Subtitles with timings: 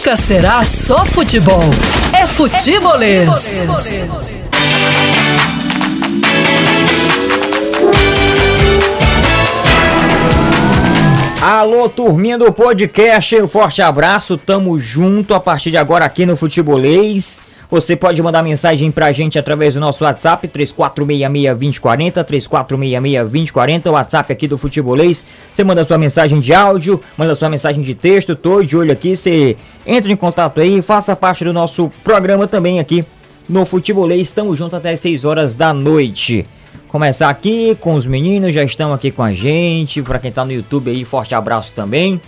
[0.00, 1.60] Nunca será só futebol.
[2.18, 3.58] É futebolês.
[11.42, 16.34] Alô, turminha do podcast, um forte abraço, tamo junto a partir de agora aqui no
[16.34, 17.42] Futebolês.
[17.70, 24.48] Você pode mandar mensagem pra gente através do nosso WhatsApp, 3466-2040, 3466-2040, o WhatsApp aqui
[24.48, 25.24] do Futebolês.
[25.54, 29.14] Você manda sua mensagem de áudio, manda sua mensagem de texto, tô de olho aqui,
[29.14, 33.04] você entra em contato aí, faça parte do nosso programa também aqui
[33.48, 34.22] no Futebolês.
[34.22, 36.44] Estamos juntos até as 6 horas da noite
[36.90, 40.02] começar aqui com os meninos, já estão aqui com a gente.
[40.02, 42.20] Para quem tá no YouTube aí, forte abraço também.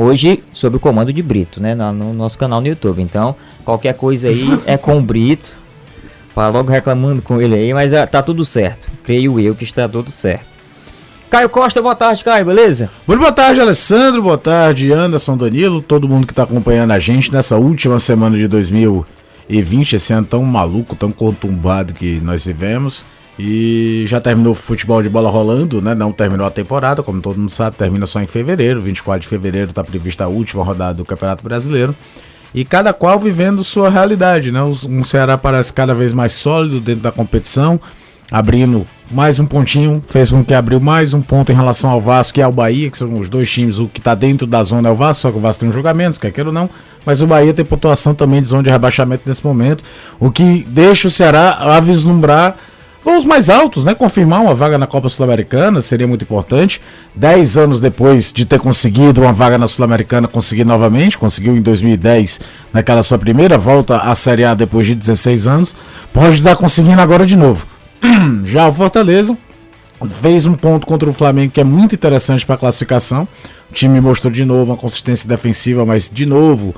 [0.00, 1.74] Hoje, sob o comando de Brito, né?
[1.74, 3.02] No, no nosso canal no YouTube.
[3.02, 3.34] Então,
[3.64, 5.52] qualquer coisa aí é com o Brito.
[6.32, 8.88] Para logo reclamando com ele aí, mas ah, tá tudo certo.
[9.02, 10.46] Creio eu que está tudo certo.
[11.28, 12.88] Caio Costa, boa tarde, Caio, beleza?
[13.08, 14.22] Muito boa tarde, Alessandro.
[14.22, 18.46] Boa tarde, Anderson, Danilo, todo mundo que está acompanhando a gente nessa última semana de
[18.46, 23.02] 2020, esse ano tão maluco, tão contumbado que nós vivemos.
[23.38, 25.94] E já terminou o futebol de bola rolando, né?
[25.94, 28.80] Não terminou a temporada, como todo mundo sabe, termina só em fevereiro.
[28.80, 31.94] 24 de fevereiro está prevista a última rodada do Campeonato Brasileiro.
[32.54, 34.60] E cada qual vivendo sua realidade, né?
[34.62, 37.80] Um Ceará parece cada vez mais sólido dentro da competição,
[38.30, 42.38] abrindo mais um pontinho, fez com que abriu mais um ponto em relação ao Vasco
[42.38, 44.92] e ao Bahia, que são os dois times, o que está dentro da zona é
[44.92, 46.68] o Vasco, só que o Vasco tem um julgamento, quer queira ou não,
[47.06, 49.82] mas o Bahia tem pontuação também de zona de rebaixamento nesse momento,
[50.20, 52.56] o que deixa o Ceará a vislumbrar
[53.04, 53.94] voos mais altos, né?
[53.94, 56.80] Confirmar uma vaga na Copa Sul-Americana seria muito importante.
[57.14, 62.40] Dez anos depois de ter conseguido uma vaga na Sul-Americana, conseguir novamente, conseguiu em 2010,
[62.72, 65.74] naquela sua primeira volta à Série A depois de 16 anos,
[66.12, 67.66] pode estar conseguindo agora de novo.
[68.44, 69.36] Já o Fortaleza
[70.20, 73.26] fez um ponto contra o Flamengo que é muito interessante para a classificação.
[73.70, 76.74] O time mostrou de novo uma consistência defensiva, mas de novo,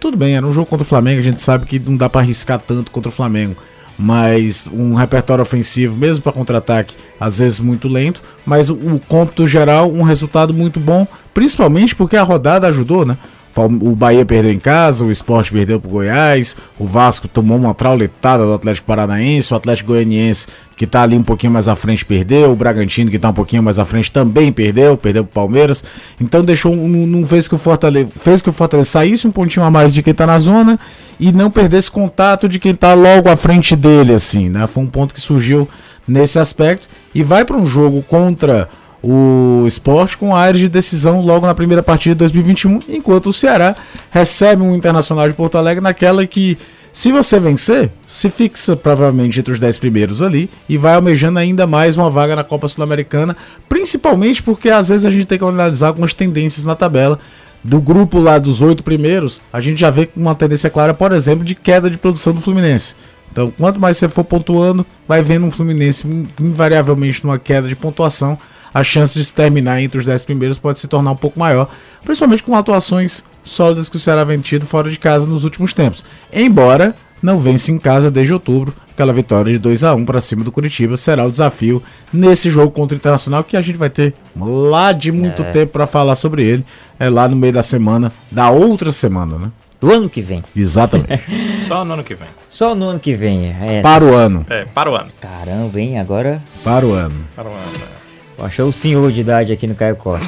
[0.00, 2.20] tudo bem, era um jogo contra o Flamengo, a gente sabe que não dá para
[2.20, 3.56] arriscar tanto contra o Flamengo
[3.98, 9.46] mas um repertório ofensivo, mesmo para contra-ataque, às vezes muito lento, mas o, o cômputo
[9.46, 13.16] geral, um resultado muito bom, principalmente porque a rodada ajudou, né?
[13.56, 17.72] O Bahia perdeu em casa, o Sport perdeu para o Goiás, o Vasco tomou uma
[17.72, 20.46] trauletada do Atlético Paranaense, o Atlético Goianiense,
[20.76, 23.62] que está ali um pouquinho mais à frente, perdeu, o Bragantino, que está um pouquinho
[23.62, 25.82] mais à frente, também perdeu, perdeu para o Palmeiras.
[26.20, 29.64] Então deixou, não, não, fez que o Fortaleza, fez que o Fortaleza saísse um pontinho
[29.64, 30.78] a mais de quem está na zona
[31.18, 34.66] e não perdesse contato de quem está logo à frente dele, assim, né?
[34.66, 35.66] Foi um ponto que surgiu
[36.06, 38.68] nesse aspecto e vai para um jogo contra
[39.08, 43.76] o esporte com áreas de decisão logo na primeira partida de 2021, enquanto o Ceará
[44.10, 46.58] recebe um Internacional de Porto Alegre naquela que,
[46.92, 51.68] se você vencer, se fixa provavelmente entre os 10 primeiros ali e vai almejando ainda
[51.68, 53.36] mais uma vaga na Copa Sul-Americana,
[53.68, 57.20] principalmente porque às vezes a gente tem que analisar algumas tendências na tabela.
[57.62, 61.44] Do grupo lá dos oito primeiros, a gente já vê uma tendência clara, por exemplo,
[61.44, 62.94] de queda de produção do Fluminense.
[63.30, 66.06] Então, quanto mais você for pontuando, vai vendo um Fluminense
[66.40, 68.38] invariavelmente numa queda de pontuação
[68.72, 71.68] a chance de se terminar entre os 10 primeiros pode se tornar um pouco maior,
[72.04, 76.04] principalmente com atuações sólidas que o Ceará vem tido fora de casa nos últimos tempos.
[76.32, 80.44] Embora não vence em casa desde outubro, aquela vitória de 2 a 1 para cima
[80.44, 81.82] do Curitiba será o desafio
[82.12, 85.50] nesse jogo contra o Internacional que a gente vai ter lá de muito é.
[85.50, 86.64] tempo para falar sobre ele,
[86.98, 89.50] é lá no meio da semana, da outra semana, né?
[89.78, 90.42] Do ano que vem.
[90.54, 91.22] Exatamente.
[91.66, 92.28] Só no ano que vem.
[92.48, 93.54] Só no ano que vem.
[93.60, 94.46] É para o ano.
[94.48, 95.08] É, para o ano.
[95.20, 95.98] Caramba, hein?
[95.98, 96.42] Agora.
[96.64, 97.14] Para o ano.
[97.34, 97.95] Para o ano.
[98.38, 98.44] É.
[98.44, 100.26] Achou o senhor de idade aqui no Caio Costa.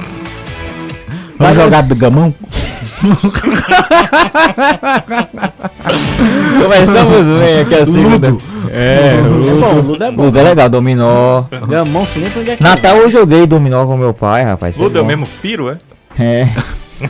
[1.38, 2.34] Vamos jogar do gamão?
[6.60, 8.30] Começamos bem aqui a segunda.
[8.30, 8.42] Ludo.
[8.70, 10.22] É, Ludo, é bom, Ludo é bom.
[10.24, 11.44] Ludo é legal, dominó.
[11.68, 14.76] Gamão, se nem onde é que Natal eu joguei dominó com meu pai, rapaz.
[14.76, 15.78] Ludo é o mesmo Firo, é?
[16.18, 16.48] É.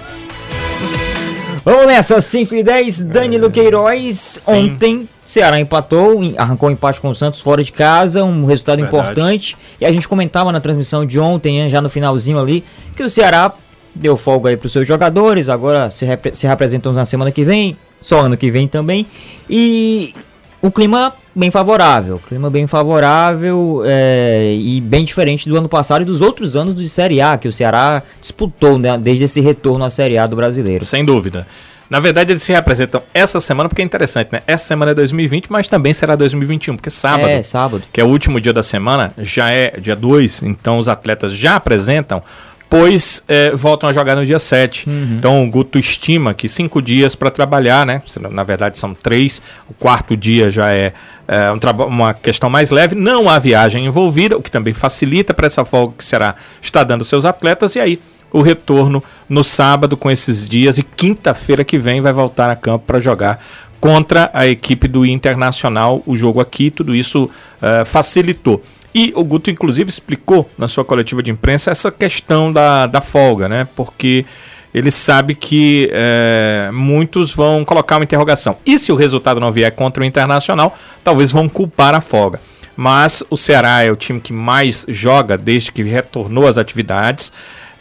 [1.65, 4.16] Vamos nessa, 5 e 10, Danilo Queiroz.
[4.16, 4.72] Sim.
[4.72, 8.97] Ontem Ceará empatou, arrancou um empate com o Santos fora de casa, um resultado Verdade.
[8.97, 9.59] importante.
[9.78, 12.65] E a gente comentava na transmissão de ontem, já no finalzinho ali,
[12.97, 13.53] que o Ceará
[13.94, 17.45] deu folga aí para os seus jogadores, agora se, repre se representam na semana que
[17.45, 19.07] vem, só ano que vem também.
[19.51, 20.15] E
[20.63, 26.04] o clima bem favorável, clima bem favorável é, e bem diferente do ano passado e
[26.07, 29.91] dos outros anos de Série A que o Ceará disputou né, desde esse retorno à
[29.91, 30.86] Série A do brasileiro.
[30.86, 31.47] Sem dúvida.
[31.88, 34.42] Na verdade, eles se representam essa semana, porque é interessante, né?
[34.46, 37.82] Essa semana é 2020, mas também será 2021, porque sábado, é, sábado.
[37.92, 41.56] que é o último dia da semana, já é dia 2, então os atletas já
[41.56, 42.22] apresentam,
[42.68, 44.88] pois é, voltam a jogar no dia 7.
[44.88, 45.16] Uhum.
[45.18, 48.02] Então o Guto estima que cinco dias para trabalhar, né?
[48.30, 50.92] Na verdade são três, o quarto dia já é,
[51.26, 55.46] é um uma questão mais leve, não há viagem envolvida, o que também facilita para
[55.46, 57.98] essa folga que será está dando seus atletas, e aí
[58.33, 62.84] o retorno no sábado com esses dias e quinta-feira que vem vai voltar a campo
[62.86, 63.45] para jogar
[63.80, 66.03] contra a equipe do Internacional.
[66.07, 68.63] O jogo aqui, tudo isso uh, facilitou.
[68.95, 73.48] E o Guto, inclusive, explicou na sua coletiva de imprensa essa questão da, da folga,
[73.48, 73.69] né?
[73.77, 74.25] Porque
[74.74, 78.57] ele sabe que é, muitos vão colocar uma interrogação.
[78.66, 82.41] E se o resultado não vier contra o Internacional, talvez vão culpar a folga.
[82.77, 87.33] Mas o Ceará é o time que mais joga desde que retornou às atividades.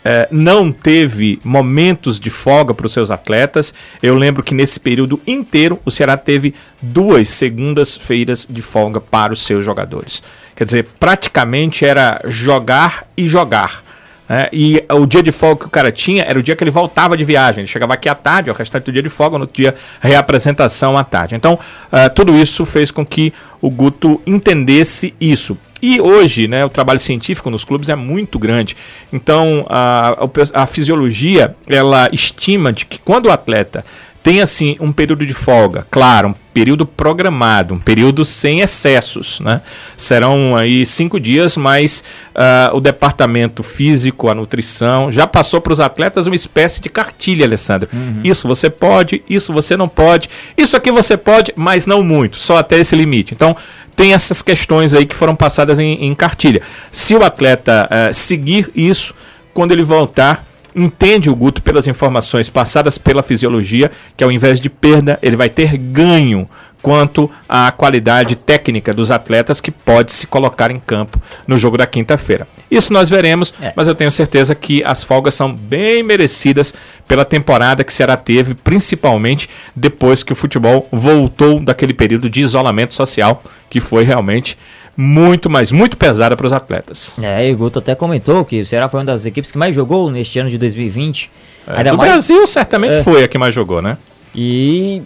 [0.09, 3.73] É, não teve momentos de folga para os seus atletas.
[4.01, 9.43] Eu lembro que nesse período inteiro o Ceará teve duas segundas-feiras de folga para os
[9.43, 10.23] seus jogadores.
[10.55, 13.83] Quer dizer, praticamente era jogar e jogar.
[14.29, 16.71] É, e o dia de folga que o cara tinha era o dia que ele
[16.71, 17.61] voltava de viagem.
[17.61, 21.03] Ele chegava aqui à tarde, o restante do dia de folga, no dia reapresentação à
[21.03, 21.35] tarde.
[21.35, 25.57] Então, uh, tudo isso fez com que o Guto entendesse isso.
[25.81, 28.75] E hoje, né, o trabalho científico nos clubes é muito grande.
[29.13, 30.17] Então, a,
[30.53, 33.85] a, fisiologia, ela estima de que quando o atleta
[34.23, 39.61] tem assim um período de folga, claro, um período programado, um período sem excessos, né?
[39.95, 45.79] Serão aí cinco dias, mas uh, o departamento físico, a nutrição, já passou para os
[45.79, 47.87] atletas uma espécie de cartilha, Alessandro.
[47.93, 48.21] Uhum.
[48.23, 52.57] Isso você pode, isso você não pode, isso aqui você pode, mas não muito, só
[52.57, 53.35] até esse limite.
[53.35, 53.55] Então
[53.95, 56.63] tem essas questões aí que foram passadas em, em cartilha.
[56.91, 59.13] Se o atleta uh, seguir isso,
[59.53, 60.43] quando ele voltar
[60.77, 65.49] entende o Guto pelas informações passadas pela fisiologia, que ao invés de perda, ele vai
[65.49, 66.47] ter ganho
[66.81, 71.87] quanto à qualidade técnica dos atletas que pode se colocar em campo no jogo da
[71.87, 72.47] quinta-feira.
[72.69, 73.73] Isso nós veremos, é.
[73.75, 76.73] mas eu tenho certeza que as folgas são bem merecidas
[77.07, 82.93] pela temporada que será teve, principalmente depois que o futebol voltou daquele período de isolamento
[82.93, 84.57] social que foi realmente
[84.95, 87.13] muito, mas muito pesada para os atletas.
[87.21, 89.75] É, e o Guto até comentou que o Ceará foi uma das equipes que mais
[89.75, 91.29] jogou neste ano de 2020.
[91.67, 92.11] É, Ainda mais...
[92.11, 93.03] Brasil certamente é.
[93.03, 93.97] foi a que mais jogou, né?
[94.33, 95.03] E,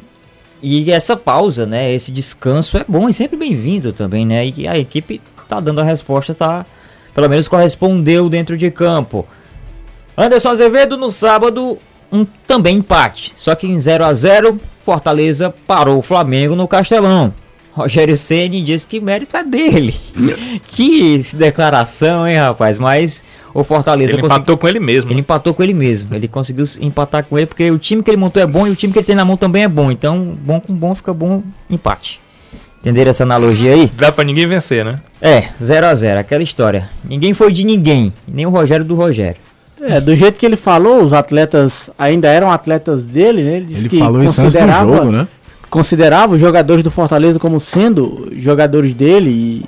[0.61, 4.45] e essa pausa, né, esse descanso é bom e sempre bem-vindo também, né?
[4.45, 5.19] E a equipe
[5.49, 6.65] tá dando a resposta, tá
[7.13, 9.25] pelo menos correspondeu dentro de campo.
[10.15, 11.77] Anderson Azevedo no sábado,
[12.11, 17.33] um também empate, só que em 0 a 0 Fortaleza parou o Flamengo no Castelão.
[17.71, 19.95] Rogério Ceni disse que mérito é dele.
[20.67, 22.77] que declaração, hein, rapaz?
[22.77, 25.11] Mas o Fortaleza ele empatou com ele mesmo.
[25.11, 26.15] Ele empatou com ele mesmo.
[26.15, 28.75] Ele conseguiu empatar com ele porque o time que ele montou é bom e o
[28.75, 29.91] time que ele tem na mão também é bom.
[29.91, 32.19] Então, bom com bom fica bom empate.
[32.79, 33.91] Entenderam essa analogia aí?
[33.95, 34.99] Dá pra ninguém vencer, né?
[35.21, 36.89] É, 0 a 0 aquela história.
[37.03, 39.39] Ninguém foi de ninguém, nem o Rogério do Rogério.
[39.79, 43.57] É, do jeito que ele falou, os atletas ainda eram atletas dele, né?
[43.57, 45.27] Ele, ele falou isso antes do jogo, né?
[45.71, 49.65] considerava os jogadores do Fortaleza como sendo jogadores dele e,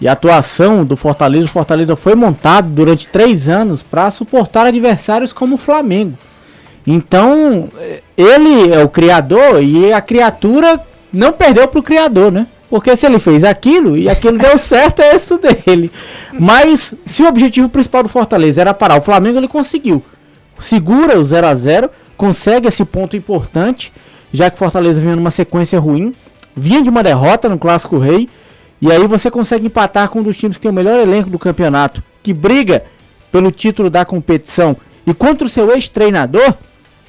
[0.00, 1.46] e a atuação do Fortaleza.
[1.46, 6.14] O Fortaleza foi montado durante três anos para suportar adversários como o Flamengo.
[6.86, 7.68] Então,
[8.16, 10.80] ele é o criador e a criatura
[11.12, 12.46] não perdeu para o criador, né?
[12.68, 15.90] Porque se ele fez aquilo e aquilo deu certo, é isso dele.
[16.32, 20.02] Mas se o objetivo principal do Fortaleza era parar o Flamengo, ele conseguiu.
[20.58, 23.92] Segura o 0 a 0 consegue esse ponto importante
[24.34, 26.12] já que Fortaleza vinha numa sequência ruim,
[26.56, 28.28] vinha de uma derrota no Clássico Rei,
[28.80, 31.38] e aí você consegue empatar com um dos times que tem o melhor elenco do
[31.38, 32.84] campeonato, que briga
[33.30, 34.76] pelo título da competição,
[35.06, 36.54] e contra o seu ex-treinador,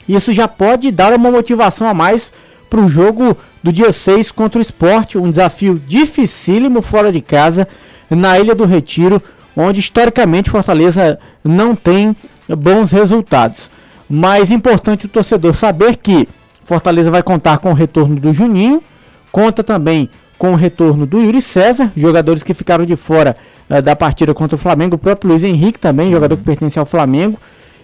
[0.08, 2.32] isso já pode dar uma motivação a mais
[2.70, 7.68] para o jogo do dia 6 contra o esporte, um desafio dificílimo fora de casa,
[8.10, 9.22] na Ilha do Retiro,
[9.56, 12.16] onde historicamente Fortaleza não tem
[12.48, 13.70] bons resultados.
[14.10, 16.28] Mas importante o torcedor saber que
[16.66, 18.84] Fortaleza vai contar com o retorno do Juninho,
[19.32, 23.36] conta também com o retorno do Yuri César, jogadores que ficaram de fora
[23.70, 26.86] uh, da partida contra o Flamengo, o próprio Luiz Henrique também, jogador que pertence ao
[26.86, 27.39] Flamengo.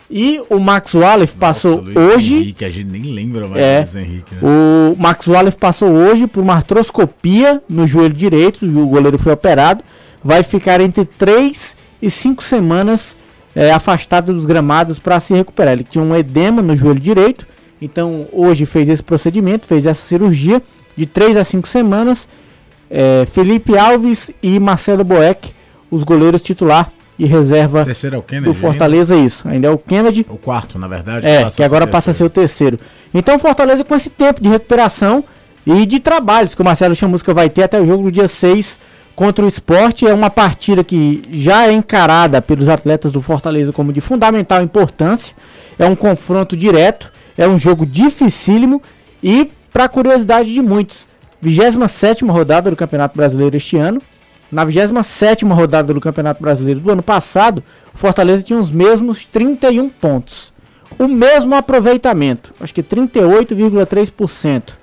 [0.09, 2.35] E o Max Wallace passou Luiz hoje.
[2.35, 4.35] Henrique, a gente nem lembra mais é, Luiz Henrique.
[4.35, 4.41] Né?
[4.41, 9.83] O Max Wallace passou hoje por uma artroscopia no joelho direito, o goleiro foi operado.
[10.23, 13.15] Vai ficar entre 3 e 5 semanas
[13.55, 15.73] é, afastado dos gramados para se recuperar.
[15.73, 17.47] Ele tinha um edema no joelho direito
[17.81, 20.61] então hoje fez esse procedimento, fez essa cirurgia
[20.95, 22.27] de 3 a 5 semanas.
[22.91, 25.49] É, Felipe Alves e Marcelo Boeck,
[25.89, 29.27] os goleiros titular e reserva é o Kennedy, do Fortaleza, ainda?
[29.27, 29.47] isso.
[29.47, 30.25] Ainda é o Kennedy.
[30.29, 31.25] O quarto, na verdade.
[31.25, 32.79] É, que agora passa a ser o terceiro.
[33.13, 35.23] Então Fortaleza com esse tempo de recuperação
[35.65, 38.79] e de trabalhos que o Marcelo Chamusca vai ter até o jogo do dia 6
[39.15, 40.07] contra o esporte.
[40.07, 45.33] É uma partida que já é encarada pelos atletas do Fortaleza como de fundamental importância.
[45.77, 47.11] É um confronto direto.
[47.37, 48.81] É um jogo dificílimo
[49.23, 51.07] e, para curiosidade de muitos,
[51.41, 54.01] 27 rodada do Campeonato Brasileiro este ano.
[54.51, 59.89] na 27 rodada do Campeonato Brasileiro do ano passado, o Fortaleza tinha os mesmos 31
[59.89, 60.51] pontos.
[60.99, 64.73] O mesmo aproveitamento, acho que 38,3%,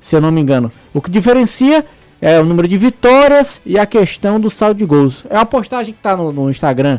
[0.00, 0.70] se eu não me engano.
[0.92, 1.84] O que diferencia
[2.20, 5.24] é o número de vitórias e a questão do saldo de gols.
[5.28, 6.98] É uma postagem que está no, no, Instagram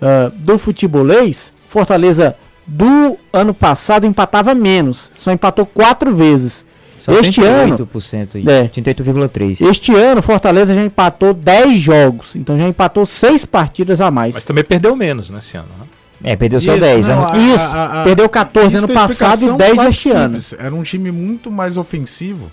[0.00, 1.52] uh, do Futebolês.
[1.68, 6.64] Fortaleza do ano passado empatava menos, só empatou quatro vezes.
[7.02, 9.68] Só este 38%, ano, aí, é, 38,3%.
[9.68, 14.34] Este ano, Fortaleza já empatou 10 jogos, então já empatou 6 partidas a mais.
[14.34, 15.66] Mas também perdeu menos nesse ano.
[15.80, 15.86] Né?
[16.22, 17.08] É, perdeu só Isso, 10.
[17.08, 19.10] não, ano- a- Isso, a- a- perdeu 14 isso ano passado
[19.42, 20.38] e explicação 10 quase este ano.
[20.58, 22.52] Era um time muito mais ofensivo,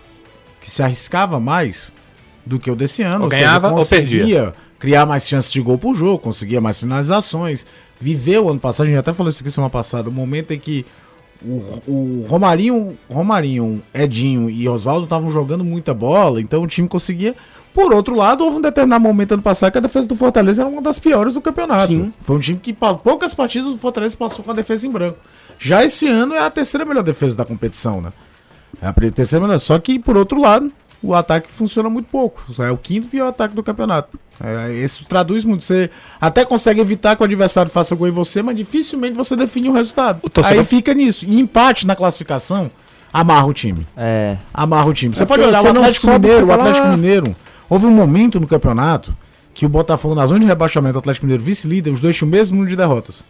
[0.60, 1.94] que se arriscava mais
[2.44, 3.26] do que o desse ano.
[3.26, 7.68] Ou ganhava ou conseguia criar mais chances de gol por jogo, conseguia mais finalizações.
[8.02, 10.86] Viveu ano passado, a gente até falou isso aqui semana passada, o momento em que
[11.42, 17.36] o, o Romarinho, Romarinho, Edinho e Oswaldo estavam jogando muita bola, então o time conseguia.
[17.74, 20.70] Por outro lado, houve um determinado momento ano passado que a defesa do Fortaleza era
[20.70, 21.94] uma das piores do campeonato.
[21.94, 22.14] Sim.
[22.22, 25.20] Foi um time que, poucas partidas, o Fortaleza passou com a defesa em branco.
[25.60, 28.12] Já esse ano é a terceira melhor defesa da competição, né?
[28.82, 29.60] É a terceira melhor.
[29.60, 32.44] Só que, por outro lado, o ataque funciona muito pouco.
[32.60, 34.20] É o quinto pior ataque do campeonato.
[34.42, 35.64] É, isso traduz muito.
[35.64, 35.90] Você
[36.20, 39.74] até consegue evitar que o adversário faça gol em você, mas dificilmente você define o
[39.74, 40.20] resultado.
[40.24, 41.26] O torcedor- Aí fica nisso.
[41.26, 42.72] E empate na classificação
[43.12, 43.86] amarra o time.
[43.98, 45.16] É, Amarra o time.
[45.16, 47.36] Você É pode olhar o Atlético Mineiro, o Atlético Mineiro.
[47.70, 49.16] Houve um momento no campeonato
[49.54, 52.32] que o Botafogo, na zona de rebaixamento, o Atlético Mineiro vice-líder, os dois tinham o
[52.32, 53.24] mesmo número de derrotas.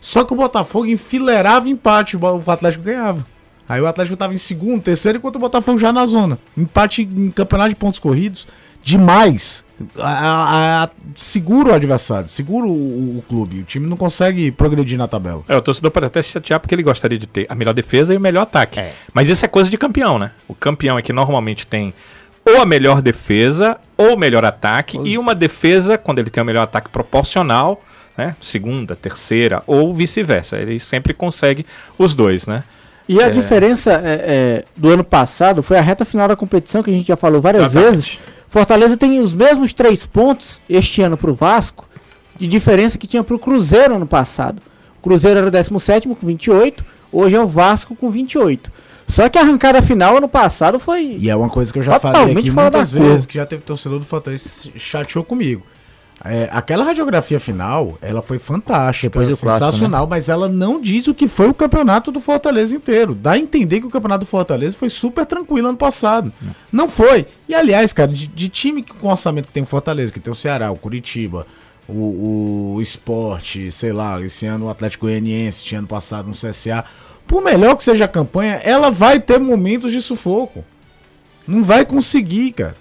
[0.00, 3.26] Só que o Botafogo enfileirava empate, o Atlético ganhava.
[3.68, 6.38] Aí o Atlético estava em segundo, terceiro, enquanto o Botafogo já na zona.
[6.56, 8.46] Empate em campeonato de pontos corridos,
[8.82, 9.64] demais.
[9.98, 13.60] A- a- a- segura o adversário, segura o, o clube.
[13.60, 15.42] O time não consegue progredir na tabela.
[15.46, 18.12] É, o torcedor pode até se chatear porque ele gostaria de ter a melhor defesa
[18.12, 18.80] e o melhor ataque.
[18.80, 18.92] É.
[19.12, 20.32] Mas isso é coisa de campeão, né?
[20.48, 21.94] O campeão é que normalmente tem
[22.44, 24.98] ou a melhor defesa ou o melhor ataque.
[25.04, 27.80] E uma defesa, quando ele tem o melhor ataque proporcional,
[28.16, 28.34] né?
[28.40, 30.56] Segunda, terceira, ou vice-versa.
[30.56, 31.64] Ele sempre consegue
[31.96, 32.64] os dois, né?
[33.08, 33.30] E a É.
[33.30, 37.06] diferença é, é, do ano passado foi a reta final da competição, que a gente
[37.08, 37.90] já falou várias Exatamente.
[37.90, 38.18] vezes.
[38.50, 41.86] Fortaleza tem os mesmos três pontos este ano pro Vasco,
[42.38, 44.60] de diferença que tinha pro Cruzeiro ano passado.
[44.98, 48.70] O Cruzeiro era o 17 com 28, hoje é o Vasco com 28.
[49.06, 51.16] Só que a arrancada final ano passado foi.
[51.18, 53.98] E é uma coisa que eu já falei aqui muitas vezes, que já teve torcedor
[53.98, 55.62] do Fortaleza chateou comigo.
[56.24, 61.06] É, aquela radiografia final, ela foi fantástica, Depois do clássico, sensacional, mas ela não diz
[61.06, 63.14] o que foi o campeonato do Fortaleza inteiro.
[63.14, 66.32] Dá a entender que o campeonato do Fortaleza foi super tranquilo ano passado.
[66.72, 67.24] Não foi.
[67.48, 70.32] E aliás, cara, de, de time que- com orçamento que tem o Fortaleza, que tem
[70.32, 71.46] o Ceará, o Curitiba,
[71.88, 76.84] o, o Esporte, sei lá, esse ano o Atlético Goianiense, tinha ano passado no CSA.
[77.28, 80.64] Por melhor que seja a campanha, ela vai ter momentos de sufoco.
[81.46, 82.76] Não vai conseguir, cara.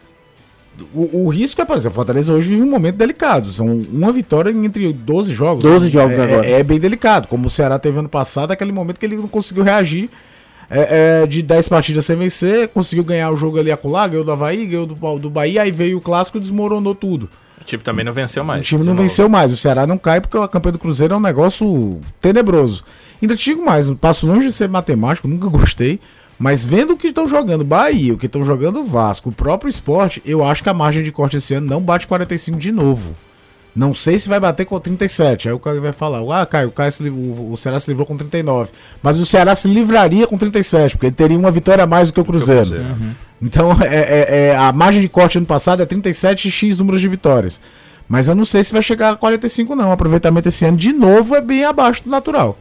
[0.94, 3.52] O, o risco é, por exemplo, o Fortaleza hoje vive um momento delicado.
[3.52, 5.64] São uma vitória entre 12 jogos.
[5.64, 6.46] 12 jogos é, agora.
[6.46, 7.28] É, é bem delicado.
[7.28, 10.10] Como o Ceará teve ano passado, aquele momento que ele não conseguiu reagir.
[10.70, 14.34] É, é, de 10 partidas sem vencer, conseguiu ganhar o jogo ali acolá, ganhou do
[14.34, 17.30] Havaí, ganhou do, do Bahia, aí veio o clássico e desmoronou tudo.
[17.62, 18.62] O time também não venceu mais.
[18.62, 19.52] O time não venceu mais.
[19.52, 22.84] O Ceará não cai porque a campanha do Cruzeiro é um negócio tenebroso.
[23.22, 26.00] Ainda te digo mais, passo longe de ser matemático, nunca gostei.
[26.40, 30.22] Mas vendo o que estão jogando Bahia, o que estão jogando Vasco, o próprio esporte,
[30.26, 33.16] eu acho que a margem de corte esse ano não bate 45 de novo.
[33.76, 35.48] Não sei se vai bater com 37.
[35.50, 38.18] Aí o cara vai falar: Ah, Caio, o, Caio se o, Ceará se livrou com
[38.18, 38.72] 39.
[39.04, 42.14] Mas o Ceará se livraria com 37, porque ele teria uma vitória a mais do
[42.16, 42.62] que o Cruzeiro.
[42.66, 42.88] Cruzeiro.
[43.40, 47.62] Então, é, é- é- a margem de corte ano passado é 37x números de vitórias.
[48.10, 49.90] Mas eu não sei se vai chegar a 45, não.
[49.90, 52.58] O aproveitamento esse ano, de novo, é bem abaixo do natural.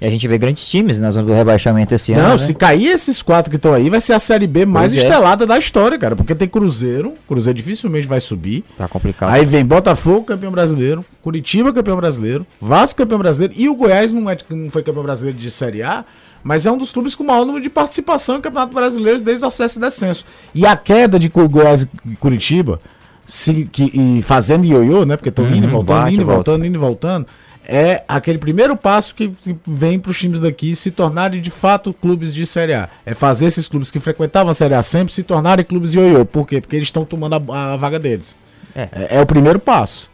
[0.00, 2.22] E a gente vê grandes times na zona do rebaixamento esse ano.
[2.22, 2.38] não, né?
[2.38, 5.06] se cair esses quatro que estão aí, vai ser a Série B mais Pois é.
[5.06, 6.16] estelada da história, cara.
[6.16, 8.64] Porque tem Cruzeiro, Cruzeiro dificilmente vai subir.
[8.78, 9.30] Tá complicado.
[9.30, 14.28] Aí vem Botafogo, campeão brasileiro, Curitiba, campeão brasileiro, Vasco, campeão brasileiro, e o Goiás não,
[14.30, 16.04] é, não foi campeão brasileiro de Série A,
[16.42, 19.48] mas é um dos clubes com maior número de participação em campeonato brasileiro desde o
[19.48, 20.24] acesso e descenso.
[20.54, 22.80] E a queda de Goiás e Curitiba,
[23.26, 25.16] se, que, e fazendo ioiô, né?
[25.16, 26.34] Porque estão indo e Uhum, voltando, bate, indo e volta.
[26.50, 27.26] voltando, indo e voltando.
[27.66, 29.32] É aquele primeiro passo que
[29.66, 32.88] vem para os times daqui se tornarem de fato clubes de Série A.
[33.06, 36.24] É fazer esses clubes que frequentavam a Série A sempre se tornarem clubes ioiô.
[36.24, 36.60] Por quê?
[36.60, 38.36] Porque eles estão tomando a, a vaga deles.
[38.74, 38.88] É.
[38.92, 40.10] É, é o primeiro passo.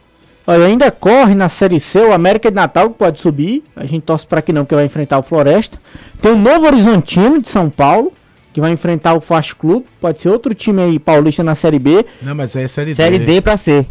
[0.46, 3.64] Olha, ainda corre na Série C o América de Natal que pode subir.
[3.74, 5.78] A gente torce para que não, que vai enfrentar o Floresta.
[6.22, 8.12] Tem o Novo Horizontino de São Paulo,
[8.52, 9.82] que vai enfrentar o Fast Club.
[10.00, 12.06] Pode ser outro time aí paulista na Série B.
[12.22, 13.84] Não, mas é Série, Série D pra C.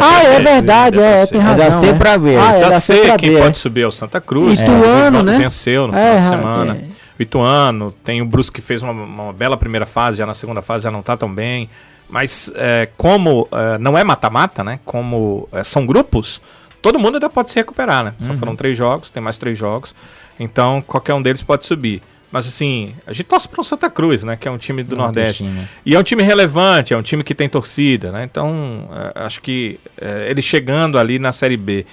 [0.00, 1.66] Ah, é verdade, é, tem É razão.
[1.66, 1.92] da C é.
[1.94, 2.36] pra B.
[2.36, 4.60] Ah, é C, C pra quem pode subir é o Santa Cruz.
[4.60, 4.80] Ituano,
[5.18, 5.38] inclusive, né?
[5.38, 6.76] Venceu no É, final de ra- semana.
[6.90, 7.04] é.
[7.18, 10.62] O Ituano, tem o Brusque que fez uma, uma bela primeira fase, já na segunda
[10.62, 11.68] fase já não tá tão bem.
[12.08, 14.78] Mas é, como é, não é mata-mata, né?
[14.84, 16.40] Como é, são grupos,
[16.82, 18.14] todo mundo ainda pode se recuperar, né?
[18.20, 18.38] Só Uhum.
[18.38, 19.94] foram três jogos, tem mais três jogos.
[20.38, 22.02] Então qualquer um deles pode subir.
[22.34, 24.34] Mas assim, a gente torce para o Santa Cruz, né?
[24.34, 25.44] Que é um time do Nordeste.
[25.44, 25.68] Nordestino.
[25.86, 28.24] E é um time relevante, é um time que tem torcida, né?
[28.24, 31.86] Então, é, acho que é, ele chegando ali na Série B,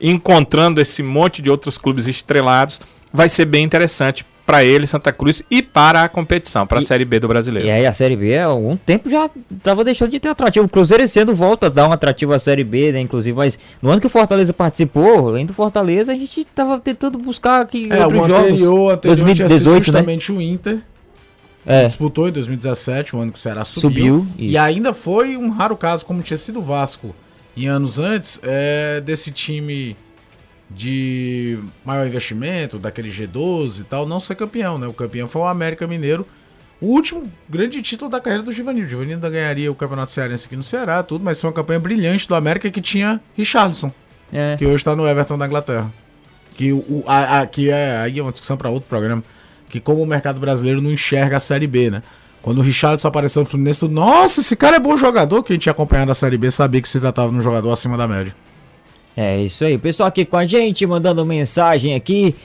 [0.00, 2.80] encontrando esse monte de outros clubes estrelados,
[3.12, 7.04] vai ser bem interessante para ele, Santa Cruz, e para a competição, para a Série
[7.04, 7.68] B do Brasileiro.
[7.68, 9.28] E aí a Série B há algum tempo já
[9.62, 10.64] tava deixando de ter atrativo.
[10.64, 13.00] O Cruzeiro esse ano volta a dar um atrativo à Série B, né?
[13.02, 17.18] Inclusive, mas no ano que o Fortaleza participou, além do Fortaleza, a gente tava tentando
[17.18, 18.50] buscar aqui É, o outros jogos.
[18.52, 19.84] anterior, anterior tinha sido 2018, né?
[19.84, 20.78] justamente o Inter.
[21.66, 24.20] É, Disputou em 2017, o ano que o Ceará subiu.
[24.20, 24.26] subiu.
[24.38, 27.14] E ainda foi um raro caso, como tinha sido o Vasco
[27.54, 29.94] em anos antes, é, desse time
[30.70, 34.86] de maior investimento, daquele G12 e tal, não ser campeão, né?
[34.86, 36.26] O campeão foi o América Mineiro.
[36.80, 38.86] O último grande título da carreira do Givanildo.
[38.86, 41.80] O Givanildo ainda ganharia o Campeonato Cearense aqui no Ceará, tudo, mas foi uma campanha
[41.80, 43.90] brilhante do América que tinha Richarlison,
[44.32, 44.56] É.
[44.56, 45.90] que hoje está no Everton da Inglaterra.
[46.54, 49.24] Que, o, a, a- que é, aí é uma discussão para outro programa.
[49.68, 52.02] Que como o mercado brasileiro não enxerga a Série B, né?
[52.40, 55.42] Quando o Richardson apareceu no Fluminense, nossa, esse cara é bom jogador.
[55.42, 58.06] Quem tinha acompanhado a Série B sabia que se tratava de um jogador acima da
[58.06, 58.34] média.
[59.20, 59.76] É isso aí.
[59.76, 62.36] Pessoal aqui com a gente, mandando mensagem aqui,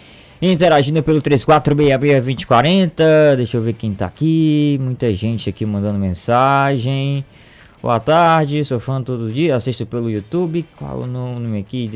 [0.41, 3.35] interagindo pelo 3466-2040.
[3.37, 4.79] Deixa eu ver quem tá aqui.
[4.81, 7.23] Muita gente aqui mandando mensagem.
[7.79, 10.65] Boa tarde, sou fã todo dia, assisto pelo YouTube.
[10.75, 11.91] Qual o nome aqui?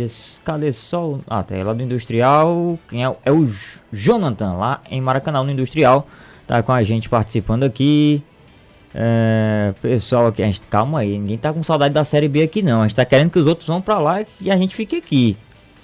[0.46, 1.22] Cadê Sol?
[1.28, 2.78] Ah, tá, lá do Industrial.
[2.88, 3.12] Quem é?
[3.26, 3.50] É o
[3.92, 6.08] Jonathan, lá em Maracanã, no Industrial.
[6.46, 8.22] Tá com a gente participando aqui.
[9.00, 12.64] É, pessoal aqui, a gente, calma aí, ninguém tá com saudade da série B aqui
[12.64, 12.82] não.
[12.82, 15.38] A gente tá querendo que os outros vão pra lá e a gente fique aqui.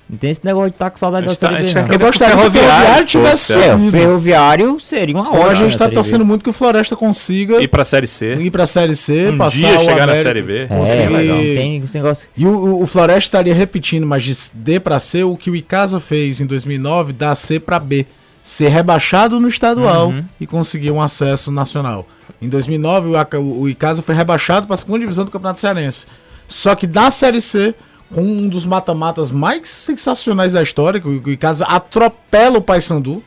[0.10, 1.88] Não tem esse negócio de tá com saudade A da tá- série a B.
[1.88, 3.92] tá Eu gostaria que o Ferroviário tivesse É, o.
[3.92, 5.48] Ferroviário seria uma ótima.
[5.52, 5.96] a gente tá Série B.
[5.96, 8.36] torcendo muito que o Floresta consiga E para a Série C.
[8.36, 10.64] ir pra Série C, Um passar dia o chegar na Série B.
[10.64, 12.30] É, conseguir- legal, não tem esse negócio.
[12.36, 16.00] E o, o Floresta estaria repetindo, mas de D pra C, o que o Icasa
[16.00, 18.06] fez em 2009, da C pra B.
[18.44, 20.26] Ser rebaixado no estadual Uhum.
[20.40, 22.06] e conseguir um acesso nacional.
[22.42, 26.06] Em 2009, o, o Icasa foi rebaixado para a segunda divisão do Campeonato Cearense.
[26.48, 27.74] Só que da Série C,
[28.14, 33.24] com um dos mata-matas mais sensacionais da história, que o o Icasa atropela o Paysandu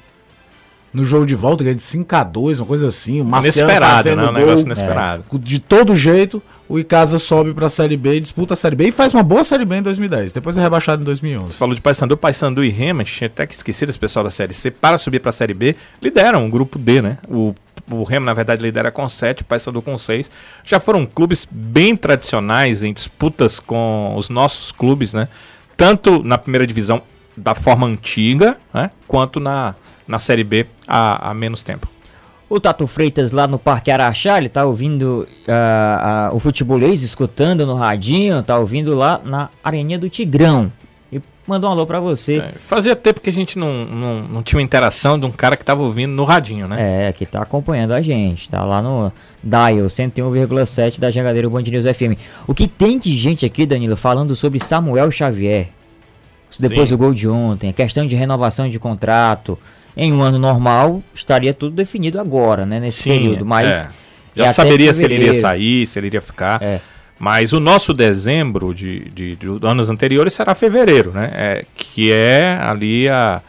[0.93, 3.21] no jogo de volta, ganha de 5 a 2 uma coisa assim.
[3.21, 4.29] O Marcelo Inesperado, né?
[4.29, 5.25] Um negócio inesperado.
[5.39, 9.13] De todo jeito, o Icasa sobe pra Série B, disputa a Série B e faz
[9.13, 10.33] uma boa Série B em 2010.
[10.33, 11.57] Depois é rebaixado em Você 2011.
[11.57, 14.31] falou de Paysandu, Paysandu e Rema, a gente tinha até que esquecido esse pessoal da
[14.31, 17.19] Série C, para subir para a Série B, lideram o grupo D, né?
[17.29, 17.55] O,
[17.91, 20.31] o Remo, na verdade, lidera com 7, o Paysandu com 6.
[20.65, 25.29] Já foram clubes bem tradicionais em disputas com os nossos clubes, né?
[25.77, 27.03] Tanto na primeira divisão
[27.37, 28.91] da forma antiga, né?
[29.07, 29.75] Quanto na,
[30.07, 31.89] na Série B há, há menos tempo.
[32.49, 37.67] O Tato Freitas lá no Parque Araxá, ele tá ouvindo ah, ah, o futebolês, escutando
[37.67, 40.71] no radinho, tá ouvindo lá na Areninha do Tigrão.
[41.11, 42.37] E mandou um alô pra você.
[42.37, 45.57] É, fazia tempo que a gente não, não, não tinha uma interação de um cara
[45.57, 47.09] que estava ouvindo no radinho, né?
[47.09, 51.85] É, que tá acompanhando a gente, tá lá no Dial 101,7 da Jangadeiro Band News
[51.85, 52.17] FM.
[52.47, 55.71] O que tem de gente aqui, Danilo, falando sobre Samuel Xavier.
[56.61, 56.95] Depois Sim.
[56.95, 59.59] do gol de ontem, a questão de renovação de contrato.
[59.97, 62.79] Em um ano normal, estaria tudo definido agora, né?
[62.79, 63.47] Nesse período.
[63.47, 63.89] Mas é.
[64.37, 66.63] Já é saberia se ele iria sair, se ele iria ficar.
[66.63, 66.81] É.
[67.19, 71.31] Mas o nosso dezembro de, de, de anos anteriores será fevereiro, né?
[71.33, 73.41] É, que é ali a,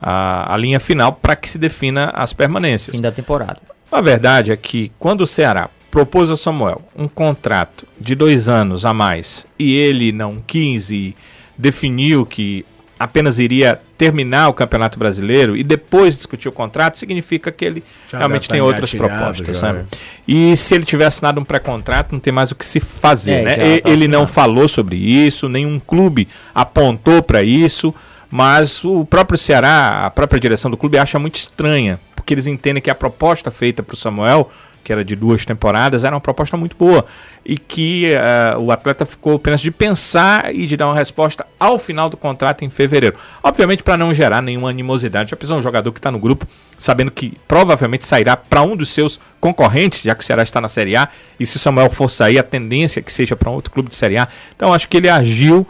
[0.00, 2.94] a, a linha final para que se defina as permanências.
[2.94, 3.58] fim da temporada.
[3.90, 8.84] A verdade é que quando o Ceará propôs ao Samuel um contrato de dois anos
[8.84, 11.16] a mais e ele não quis e
[11.56, 12.66] definiu que
[12.98, 18.18] apenas iria terminar o Campeonato Brasileiro e depois discutir o contrato, significa que ele Já
[18.18, 19.84] realmente tem outras propostas, já, sabe?
[20.26, 23.42] E se ele tiver assinado um pré-contrato, não tem mais o que se fazer, É,
[23.42, 23.54] né?
[23.80, 24.26] tá ele não assinado.
[24.32, 27.94] falou sobre isso, nenhum clube apontou para isso,
[28.30, 32.82] mas o próprio Ceará, a própria direção do clube acha muito estranha, porque eles entendem
[32.82, 34.50] que a proposta feita para o Samuel,
[34.86, 37.04] que era de duas temporadas, era uma proposta muito boa
[37.44, 41.76] e que eh, o atleta ficou apenas de pensar e de dar uma resposta ao
[41.76, 43.16] final do contrato em fevereiro.
[43.42, 45.32] Obviamente para não gerar nenhuma animosidade.
[45.32, 46.46] Já pensou um jogador que está no grupo,
[46.78, 50.68] sabendo que provavelmente sairá para um dos seus concorrentes, já que o Ceará está na
[50.68, 51.08] Série A,
[51.40, 53.88] e se o Samuel for sair, a tendência é que seja para um outro clube
[53.88, 54.28] de Série A.
[54.54, 55.66] Então acho que ele agiu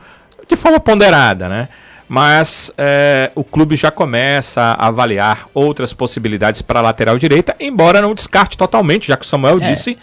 [0.47, 1.71] de forma ponderada, né?
[2.09, 8.01] Mas eh, o clube já começa a avaliar outras possibilidades para a lateral direita, embora
[8.01, 9.71] não descarte totalmente, já que o Samuel É.
[9.71, 9.99] disse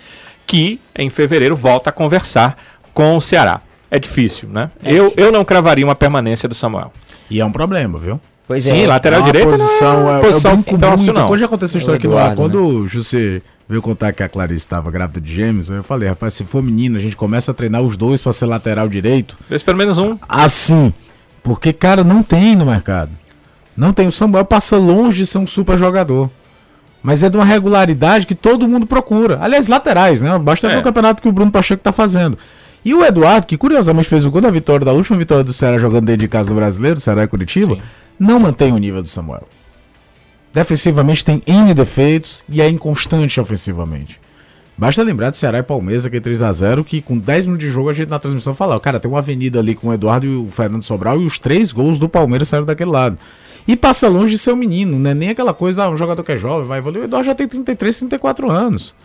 [0.46, 2.58] que em fevereiro volta a conversar
[2.94, 3.62] com o Ceará.
[3.90, 4.72] É difícil, né?
[4.84, 6.92] eu, eu não cravaria uma permanência do Samuel.
[7.30, 8.20] E é um problema, viu?
[8.48, 8.88] Pois Sim, é.
[8.88, 11.26] lateral É uma direita posição, não é é, posição eu brinco muito.
[11.28, 14.28] Quando já aconteceu a história aqui no ar, quando o José veio contar que a
[14.30, 15.70] Clarice estava grávida de gêmeos.
[15.70, 18.46] Eu falei, rapaz, se for menino, a gente começa a treinar os dois para ser
[18.46, 19.38] lateral direito.
[19.48, 20.18] Fez pelo menos um.
[20.28, 20.94] Assim.
[21.44, 23.12] Porque, cara, não tem no mercado.
[23.76, 24.08] Não tem.
[24.08, 26.30] O Samuel passa longe de ser um super jogador.
[27.02, 29.38] Mas é de uma regularidade que todo mundo procura.
[29.42, 30.38] Aliás, laterais, né?
[30.40, 30.80] Basta ver É.
[30.80, 32.38] o campeonato que o Bruno Pacheco tá fazendo.
[32.86, 35.78] E o Eduardo, que curiosamente fez o gol da vitória, da última vitória do Ceará
[35.80, 37.82] jogando dentro de casa do brasileiro, Ceará e Curitiba, Sim.
[38.20, 39.48] não mantém o nível do Samuel.
[40.54, 44.20] Defensivamente tem N defeitos e é inconstante ofensivamente.
[44.76, 47.94] Basta lembrar de Ceará e Palmeiras, aquele 3x0, que com 10 minutos de jogo a
[47.94, 50.82] gente na transmissão falava, cara, tem uma avenida ali com o Eduardo e o Fernando
[50.82, 53.18] Sobral e os três gols do Palmeiras saíram daquele lado.
[53.68, 56.24] E passa longe de ser um menino, não é nem aquela coisa, ah, um jogador
[56.24, 57.04] que é jovem, vai evoluir.
[57.04, 58.96] O Eduardo já tem 33, 34 anos.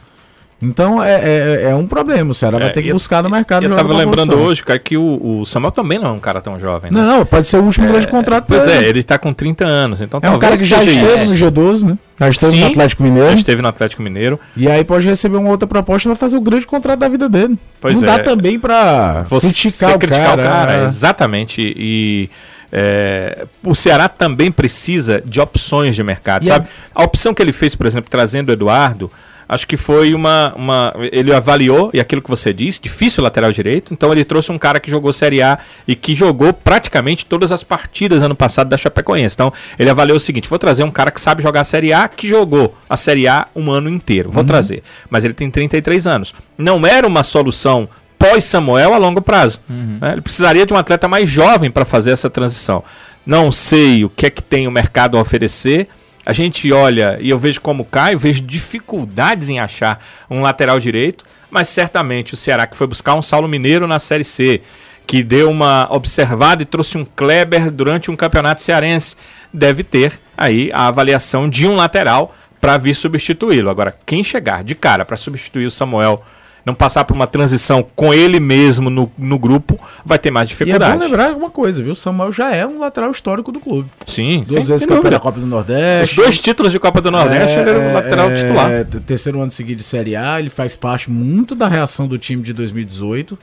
[0.61, 3.31] Então é, é, é um problema, o Ceará vai É, ter que eu- buscar no
[3.31, 3.63] mercado.
[3.65, 4.47] Eu tava lembrando posição.
[4.47, 6.91] hoje, cara, que o, o Samuel também não é um cara tão jovem.
[6.91, 7.01] né?
[7.01, 8.85] Não, pode ser o último grande contrato Pois dele.
[8.87, 11.85] é, ele tá com 30 anos, então É um cara que já esteve no G12,
[11.85, 11.99] né?
[12.19, 13.35] Já esteve Sim, no Atlético Já Mineiro.
[13.39, 14.41] esteve no Atlético Mineiro.
[14.57, 17.57] E aí pode receber uma outra proposta pra fazer o grande contrato da vida dele.
[17.81, 18.17] Pois não é.
[18.19, 20.73] dá também pra Você criticar, o, cara.
[20.81, 21.61] é, exatamente.
[21.77, 22.29] E
[22.73, 26.67] é, o Ceará também precisa de opções de mercado, sabe?
[26.93, 29.09] A opção que ele fez, por exemplo, trazendo o Eduardo,
[29.49, 30.93] acho que foi uma, uma.
[31.11, 33.95] Ele avaliou, e aquilo que você disse, difícil lateral direito.
[33.95, 37.65] Então ele trouxe um cara que jogou Série A e que jogou praticamente todas as
[37.65, 39.35] partidas ano passado da Chapecoense.
[39.35, 42.07] Então ele avaliou o seguinte: vou trazer um cara que sabe jogar a Série A,
[42.09, 44.31] que jogou a Série A um ano inteiro.
[44.31, 44.83] Vou trazer.
[45.09, 46.35] Mas ele tem 33 anos.
[46.57, 49.61] Não era uma solução pós-Samuel a longo prazo.
[49.69, 50.13] né?
[50.13, 52.83] Ele precisaria de um atleta mais jovem para fazer essa transição.
[53.25, 55.89] Não sei o que é que tem o mercado a oferecer.
[56.29, 60.79] A gente olha e eu vejo como cai, eu vejo dificuldades em achar um lateral
[60.79, 64.61] direito, mas certamente o Ceará que foi buscar um Saulo Mineiro na Série C,
[65.07, 69.17] que deu uma observada e trouxe um Kleber durante um campeonato cearense,
[69.51, 73.71] deve ter aí a avaliação de um lateral para vir substituí-lo.
[73.71, 76.23] Agora, quem chegar de cara para substituir o Samuel,
[76.65, 80.53] não passar por uma transição com ele mesmo no, no grupo, vai ter mais E
[80.53, 80.99] é dificuldade.
[80.99, 81.93] bom lembrar uma coisa, viu?
[81.93, 83.89] O Samuel já é um lateral histórico do clube.
[84.07, 86.17] Sim, Duas sim, vezes campeão da Copa do Os Nordeste.
[86.17, 88.71] dois títulos de Copa do Nordeste, ele era o lateral é, titular.
[88.71, 92.43] é, terceiro ano seguido de Série A, ele faz parte muito da reação do time
[92.43, 93.39] de 2018.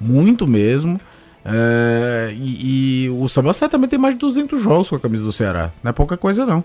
[0.00, 1.00] Muito mesmo.
[1.44, 5.32] É, e, e o Samuel certamente tem mais de 200 jogos com a camisa do
[5.32, 5.70] Ceará.
[5.82, 6.62] Não é pouca coisa, não.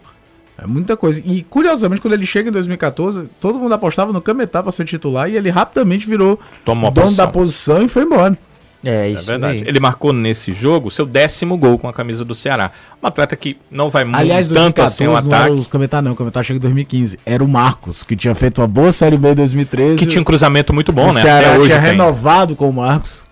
[0.57, 1.21] É muita coisa.
[1.25, 5.29] E curiosamente, quando ele chega em 2014, todo mundo apostava no Cametá para ser titular
[5.29, 7.25] e ele rapidamente virou Tomou dono posição.
[7.25, 8.37] da posição e foi embora.
[8.85, 9.59] É É isso verdade.
[9.59, 9.63] aí.
[9.65, 12.69] Ele marcou nesse jogo seu décimo gol com a camisa do Ceará.
[13.01, 15.61] Um atleta que não vai muito Aliás, tanto 2014 assim o não era ataque.
[15.61, 16.11] o Cametá, não.
[16.11, 17.17] O Cametá chega em 2015.
[17.25, 19.97] Era o Marcos, que tinha feito uma boa Série B em 2013.
[19.97, 21.21] Que tinha um cruzamento muito bom, o né?
[21.21, 21.91] Ceará Até hoje tinha tem.
[21.91, 23.23] renovado com o Marcos.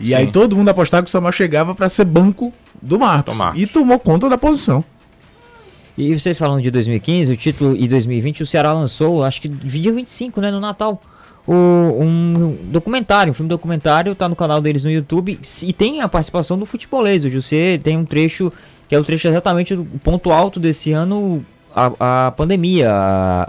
[0.00, 0.14] E Sim.
[0.14, 3.34] aí todo mundo apostava que o Samuel chegava para ser banco do Marcos.
[3.34, 3.60] Do Marcos.
[3.62, 4.82] E tomou conta da posição.
[5.98, 9.92] E vocês falando de 2015, o título e 2020, o Ceará lançou, acho que dia
[9.92, 11.02] 25, né, no Natal,
[11.44, 16.08] o, um documentário, um filme documentário, tá no canal deles no YouTube, e tem a
[16.08, 18.52] participação do futebolês, o José tem um trecho,
[18.88, 22.94] que é o trecho exatamente do ponto alto desse ano, a, a pandemia,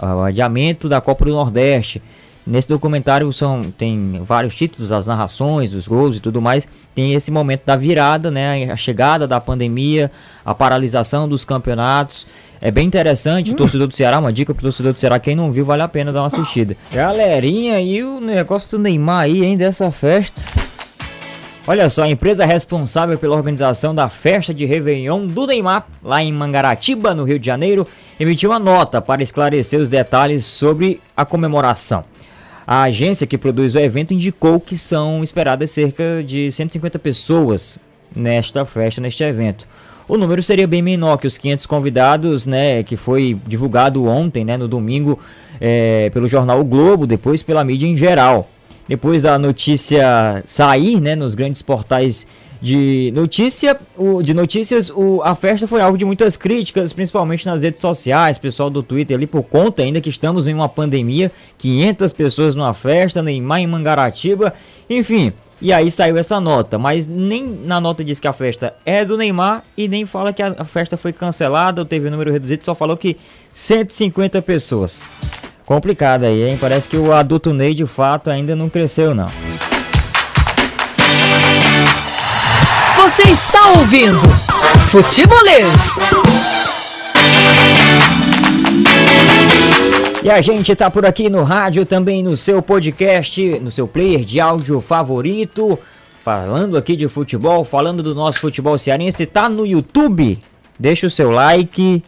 [0.02, 2.02] o adiamento da Copa do Nordeste.
[2.46, 6.68] Nesse documentário são, tem vários títulos, as narrações, os gols e tudo mais.
[6.94, 8.70] Tem esse momento da virada, né?
[8.72, 10.10] A chegada da pandemia,
[10.44, 12.26] a paralisação dos campeonatos.
[12.62, 15.50] É bem interessante, o torcedor do Ceará, uma dica pro torcedor do Ceará, quem não
[15.50, 16.76] viu, vale a pena dar uma assistida.
[16.92, 20.42] Galerinha, e o negócio do Neymar aí, hein, dessa festa?
[21.66, 26.32] Olha só, a empresa responsável pela organização da festa de Réveillon do Neymar, lá em
[26.32, 27.86] Mangaratiba, no Rio de Janeiro,
[28.18, 32.04] emitiu uma nota para esclarecer os detalhes sobre a comemoração.
[32.72, 37.80] A agência que produz o evento indicou que são esperadas cerca de 150 pessoas
[38.14, 39.66] nesta festa, neste evento.
[40.06, 44.56] O número seria bem menor que os 500 convidados, né, que foi divulgado ontem, né,
[44.56, 45.18] no domingo,
[45.60, 48.48] eh, pelo jornal O Globo, depois pela mídia em geral.
[48.86, 52.24] Depois da notícia sair, né, nos grandes portais
[52.60, 57.62] de notícia, o, de notícias, o, a festa foi alvo de muitas críticas, principalmente nas
[57.62, 62.12] redes sociais, pessoal do Twitter ali, por conta ainda que estamos em uma pandemia, 500
[62.12, 64.52] pessoas numa festa, Neymar em Mangaratiba,
[64.88, 65.32] enfim.
[65.62, 69.16] E aí saiu essa nota, mas nem na nota diz que a festa é do
[69.16, 72.74] Neymar e nem fala que a, festa foi cancelada ou teve um número reduzido, só
[72.74, 73.16] falou que
[73.52, 75.02] 150 pessoas.
[75.66, 76.58] Complicado aí, hein?
[76.60, 79.28] Parece que o adulto Ney de fato ainda não cresceu, não.
[83.10, 84.20] Você está ouvindo
[84.88, 85.98] Futebolês.
[90.22, 94.24] E a gente tá por aqui no rádio, também no seu podcast, no seu player
[94.24, 95.76] de áudio favorito,
[96.24, 100.38] falando aqui de futebol, falando do nosso futebol cearense, tá no YouTube.
[100.78, 102.04] Deixa o seu like,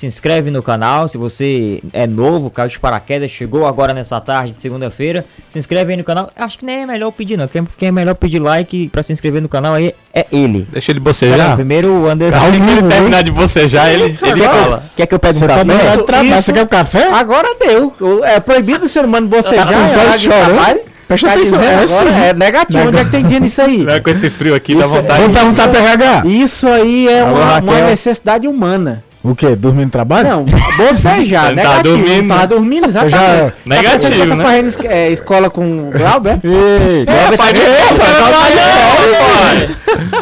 [0.00, 1.06] se inscreve no canal.
[1.08, 5.92] Se você é novo, caiu de paraquedas, chegou agora nessa tarde de segunda-feira, se inscreve
[5.92, 6.30] aí no canal.
[6.34, 7.46] Acho que nem é melhor pedir, não.
[7.46, 10.66] Quem, quem é melhor pedir like pra se inscrever no canal aí é ele.
[10.72, 11.54] Deixa ele Pera, bocejar.
[11.54, 12.38] primeiro o Anderson.
[12.38, 14.84] Assim que ele terminar de bocejar, ele, ele Agora- fala.
[14.96, 15.64] Quer que eu pegue um tá café?
[15.64, 16.28] de trabalho.
[16.30, 17.08] isso- Você quer um café?
[17.12, 17.94] Agora deu.
[18.24, 19.66] É proibido o ser humano bocejar.
[19.68, 20.80] Tá com os é olhos chorando?
[21.08, 21.60] Presta Tá atenção.
[21.62, 22.20] É agora, sim.
[22.24, 22.88] é negativo.
[22.88, 23.84] Onde é que tem dia nisso aí?
[23.84, 25.20] Vai com esse frio aqui, dá Isso- vontade.
[25.20, 26.22] Vamos perguntar pra RH.
[26.26, 29.04] Isso aí é Alô, uma, uma necessidade humana.
[29.22, 29.54] O quê?
[29.54, 30.28] Dormir no trabalho?
[30.30, 31.96] Não, bocejar, Ele tá negativo.
[31.98, 32.46] dormindo, Tá né?
[32.46, 33.16] dormindo, exatamente.
[33.16, 33.50] já...
[33.50, 34.44] Tá Negativo, eu tô né?
[34.44, 36.38] fazendo é, escola com o Glauber?
[36.42, 37.54] Ei, É, pai, é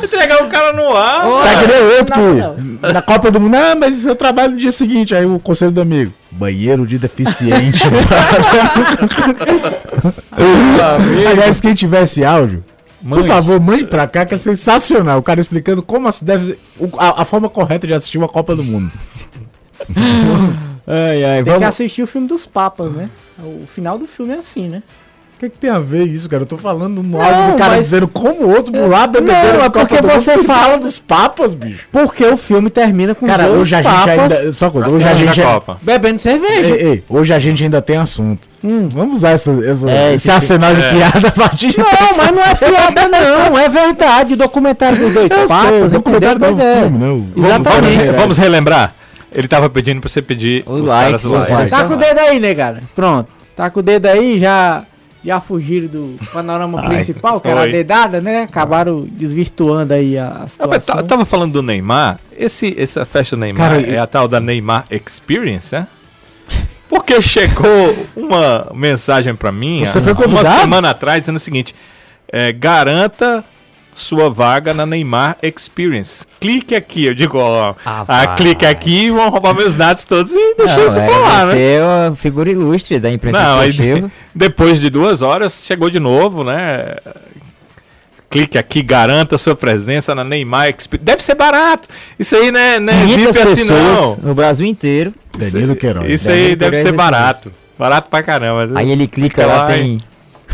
[0.05, 1.27] Entregar o cara no ar.
[1.27, 1.67] Você tá que
[2.83, 5.15] que na Copa do Mundo, não, mas eu trabalho no dia seguinte.
[5.15, 7.85] Aí o conselho do amigo, banheiro de deficiente.
[11.31, 12.65] Aliás, quem tivesse áudio,
[13.07, 15.19] por favor, mande pra cá, que é sensacional.
[15.19, 16.59] O cara explicando como se deve.
[16.99, 18.91] a, a forma correta de assistir uma Copa do Mundo.
[20.91, 21.69] Ai, ai, Tem que vamos.
[21.69, 23.11] assistir o filme dos papas, né?
[23.39, 24.83] O final do filme é assim, né?
[25.37, 26.43] O que, que tem a ver isso, cara?
[26.43, 29.65] Eu tô falando no áudio do cara mas- dizendo como o outro a bebedeira Não,
[29.65, 30.21] é Copa porque do Mundo.
[30.21, 31.87] você Ele fala- dos papas, bicho.
[31.93, 34.53] Porque o filme termina com Cara, dois hoje a gente papas ainda.
[34.53, 35.41] Só uma coisa, hoje a gente.
[35.43, 35.79] a Copa.
[35.83, 36.75] bebendo cerveja.
[36.75, 38.48] Ei, ei, hoje a gente ainda tem assunto.
[38.63, 40.91] Vamos usar essa, essa- É, esse esse- arsenal de é.
[40.93, 43.59] piada a partir de Não, mas não é piada, não.
[43.59, 44.35] É verdade.
[44.35, 46.81] O documentário dos dois Eu sei, o documentário do é.
[46.81, 47.09] filme, né?
[47.11, 47.97] O- Vamos, Exatamente.
[47.99, 48.95] vamos, vamos relembrar?
[49.33, 51.51] Ele tava pedindo pra você pedir Os os likes, caras os likes.
[51.51, 51.71] likes.
[51.71, 52.81] Tá com o dedo aí, negada.
[52.97, 53.29] Pronto.
[53.55, 54.83] Tá com o dedo aí, já.
[55.25, 58.45] Já fugiram do panorama Ai, principal, que era a dedada, né?
[58.45, 60.97] Acabaram desvirtuando aí a mas situação.
[60.97, 62.19] tá- tava falando do Neymar.
[62.39, 65.87] Esse, essa festa do Neymar Cara, é a tal da Neymar Experience, é?
[66.89, 71.75] Porque chegou uma mensagem pra mim Você há uma semana atrás dizendo o seguinte:
[72.33, 73.45] é, garanta
[73.99, 76.25] sua vaga na Neymar Experience.
[76.41, 77.07] Clique aqui.
[77.07, 80.87] Eu digo, ó, Ah, ah, clique aqui e vão roubar meus dados todos e deixar
[80.87, 81.53] isso é, pra lá, né?
[81.53, 85.99] Você é uma figura ilustre da imprensa Não, aí depois de duas horas chegou de
[85.99, 86.97] novo, né?
[88.31, 91.05] Clique aqui, garanta sua presença na Neymar Experience.
[91.05, 91.89] Deve ser barato.
[92.19, 92.79] Isso aí, né?
[92.79, 94.17] né 500 VIP assim, pessoas não.
[94.29, 95.15] no Brasil inteiro.
[95.37, 96.11] Danilo Queiroz.
[96.11, 97.51] Isso aí deve ser esse barato.
[97.79, 98.69] Barato pra caramba.
[98.79, 100.03] Aí ele clica lá, lá, tem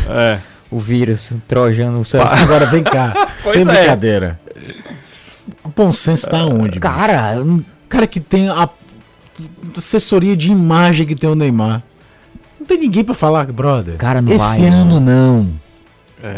[0.09, 0.39] É.
[0.71, 2.39] o vírus trojano no celular.
[2.43, 3.65] Agora vem cá, sem é.
[3.65, 4.39] brincadeira.
[5.65, 6.79] O bom senso tá onde?
[6.79, 8.69] Cara, não- cara que tem a
[9.77, 11.83] assessoria de imagem que tem o Neymar.
[12.61, 13.97] Não tem ninguém pra falar, brother.
[13.97, 15.64] Cara, não Esse vai, ano não.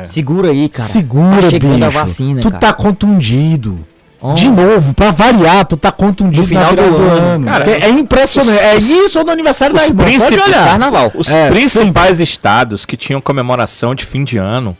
[0.06, 0.88] Segura aí, cara.
[0.88, 1.84] Segura, tá chegando bicho.
[1.86, 2.60] a vacina, tu cara.
[2.60, 3.78] tá contundido.
[4.20, 7.44] Ó, De novo, pra variar, tu tá contundido No final na virada do ano.
[7.44, 8.58] Cara, Que é impressionante.
[8.58, 10.04] É isso ou no aniversário da Os irmã.
[10.04, 10.68] Pode olhar.
[10.68, 11.12] Carnaval.
[11.14, 14.76] Os É, principais estados que tinham comemoração de fim de ano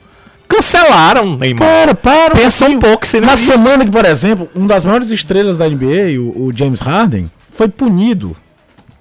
[0.49, 1.69] cancelaram o Neymar.
[1.69, 2.35] Cara, para.
[2.35, 3.53] Pensa um pouco se não Na existe.
[3.53, 7.69] semana que, por exemplo, um das maiores estrelas da NBA, o, o James Harden, foi
[7.69, 8.35] punido.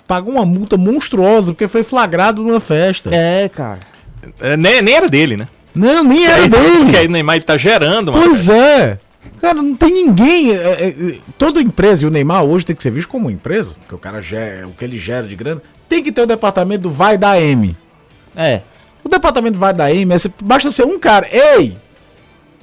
[0.07, 3.09] Pagou uma multa monstruosa porque foi flagrado numa festa.
[3.13, 3.79] É, cara.
[4.41, 5.47] É, nem, nem era dele, né?
[5.75, 6.77] Não, nem era Aí- dele.
[6.83, 8.25] Porque aí o Neymar ele tá gerando, mano.
[8.25, 8.97] Pois é.
[9.41, 10.51] Cara, não tem ninguém.
[10.51, 13.31] é, é, é, toda empresa, e o Neymar hoje tem que ser visto como uma
[13.31, 16.25] empresa, porque o cara gera, o que ele gera de grana, tem que ter o
[16.25, 17.75] departamento do vai da M.
[18.35, 18.61] É.
[19.03, 21.27] O departamento vai da M, é, basta ser um cara.
[21.31, 21.77] Ei!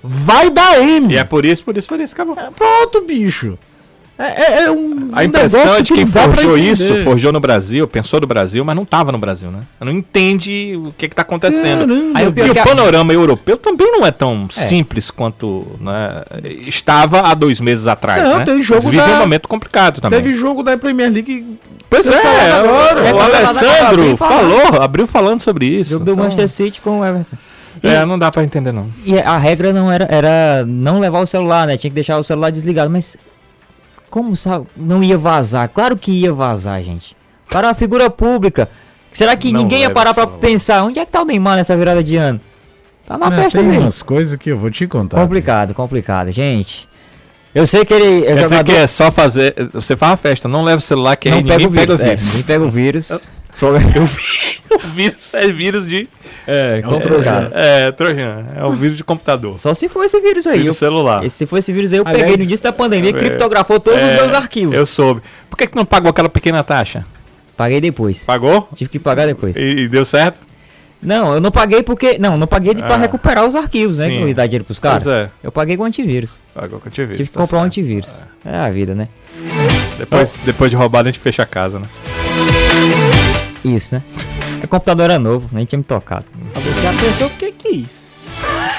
[0.02, 1.12] Vai da M!
[1.12, 2.36] E é por isso, por isso, por isso, acabou.
[2.36, 3.56] É, Pronto, bicho.
[4.18, 5.10] É, é- é um.
[5.12, 8.26] A um impressão negócio é de quem pra forjou isso, forjou no Brasil, pensou no
[8.26, 9.60] Brasil, mas não tava no Brasil, né?
[9.80, 11.86] Não entende o que que tá acontecendo.
[11.86, 15.66] Caramba, Aí o E o que a- panorama europeu também não é tão simples quanto
[15.80, 16.22] né,
[16.66, 18.44] estava há dois meses atrás, Não, né?
[18.44, 20.22] tem jogo Eles vivem da- um momento complicado também.
[20.22, 21.58] Teve jogo da Premier League.
[21.90, 23.02] Pois é, agora.
[23.02, 24.50] o, É, o Alessandro abriu falando.
[24.66, 25.90] falou, abriu falando sobre isso.
[25.92, 27.36] Jogo do Então, Manchester City com o Everton.
[27.82, 28.86] É, não dá pra entender não.
[29.04, 31.76] E a regra não era, era não levar o celular, né?
[31.76, 32.88] Tinha que deixar o celular desligado.
[32.90, 33.16] Mas
[34.12, 35.66] como sabe, não ia vazar?
[35.70, 37.16] Claro que ia vazar, gente.
[37.50, 38.68] Para uma figura pública.
[39.10, 40.36] Será que Não ninguém ia parar celular.
[40.38, 40.84] pensar?
[40.84, 42.38] Onde é que tá o Neymar nessa virada de ano?
[43.06, 45.16] Tá na Não, festa tem umas coisas que eu vou te contar.
[45.16, 46.86] Complicado, complicado, gente.
[47.54, 48.64] Eu sei que ele é Quer dizer jogador.
[48.64, 49.54] que é só fazer.
[49.72, 51.96] Você faz uma festa, não leva o celular, que aí não pega ninguém o vírus.
[51.96, 52.28] pega o é, vírus.
[52.28, 53.20] ninguém pega o vírus.
[54.74, 56.08] o vírus é vírus de.
[56.46, 57.52] É, complicado.
[57.54, 58.44] É, Trojan.
[58.56, 59.58] É o vírus de computador.
[59.58, 60.54] Só se for esse vírus aí.
[60.60, 61.30] Vírus Eu, celular.
[61.30, 64.02] se for esse vírus aí, eu Aliás, peguei no início da pandemia, é, criptografou todos
[64.02, 64.74] os É, meus arquivos.
[64.74, 65.22] Eu soube.
[65.48, 67.04] Por que, que não pagou aquela pequena taxa?
[67.56, 68.24] Paguei depois.
[68.24, 68.68] Pagou?
[68.74, 69.54] Tive que pagar depois.
[69.56, 70.40] E, e deu certo?
[71.02, 72.16] Não, eu não paguei porque.
[72.18, 74.06] Não, não paguei Ah, recuperar os arquivos, né?
[74.06, 74.18] sim.
[74.24, 75.02] Que eu dar dinheiro pros caras.
[75.02, 75.28] Pois é.
[75.42, 76.40] Eu paguei com antivírus.
[76.54, 77.16] Pagou com antivírus.
[77.16, 77.66] Tive que tá comprar um certo.
[77.72, 78.22] antivírus.
[78.44, 79.08] É a vida, né?
[79.98, 81.86] Depois, depois de roubado, a gente fecha a casa, né?
[83.64, 84.02] Isso, né?
[84.62, 86.24] O computador era novo, nem tinha me tocado.
[86.54, 87.86] Você apertou porque quis.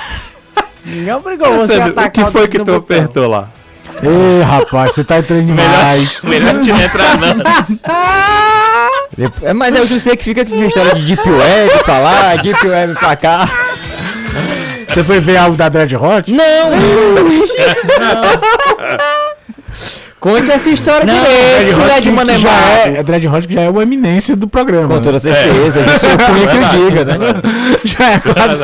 [0.85, 2.77] Ninguém obrigou você a Alessandro, o atacar que foi que tu botão.
[2.77, 3.49] apertou lá?
[4.01, 6.21] Ei, rapaz, você tá entrando demais.
[6.23, 7.43] Melhor não tinha entrar, não.
[9.43, 12.35] É, mas eu sei que fica aqui com a história de Deep Web pra lá,
[12.35, 13.47] Deep Web pra cá.
[14.89, 16.31] Você foi ver algo da Dread Hot?
[16.31, 16.71] Não!
[20.23, 22.87] Conte essa história Não, direito, já Manemar.
[22.87, 24.87] é, é Dread Hot que já é uma eminência do programa.
[24.87, 25.01] Com né?
[25.01, 25.95] toda certeza, é.
[25.97, 27.17] isso eu punha que eu diga, né?
[27.83, 28.61] Já é quase.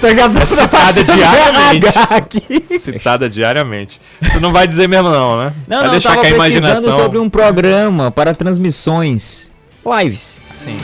[0.00, 1.86] Daqui a você passa diariamente.
[2.08, 2.78] Aqui.
[2.78, 4.00] Citada diariamente.
[4.22, 5.52] Você não vai dizer mesmo, não, né?
[5.68, 6.92] Não, vai não, deixar tava pesquisando imaginação.
[6.94, 9.52] sobre um programa para transmissões,
[9.84, 10.38] lives.
[10.54, 10.78] Sim.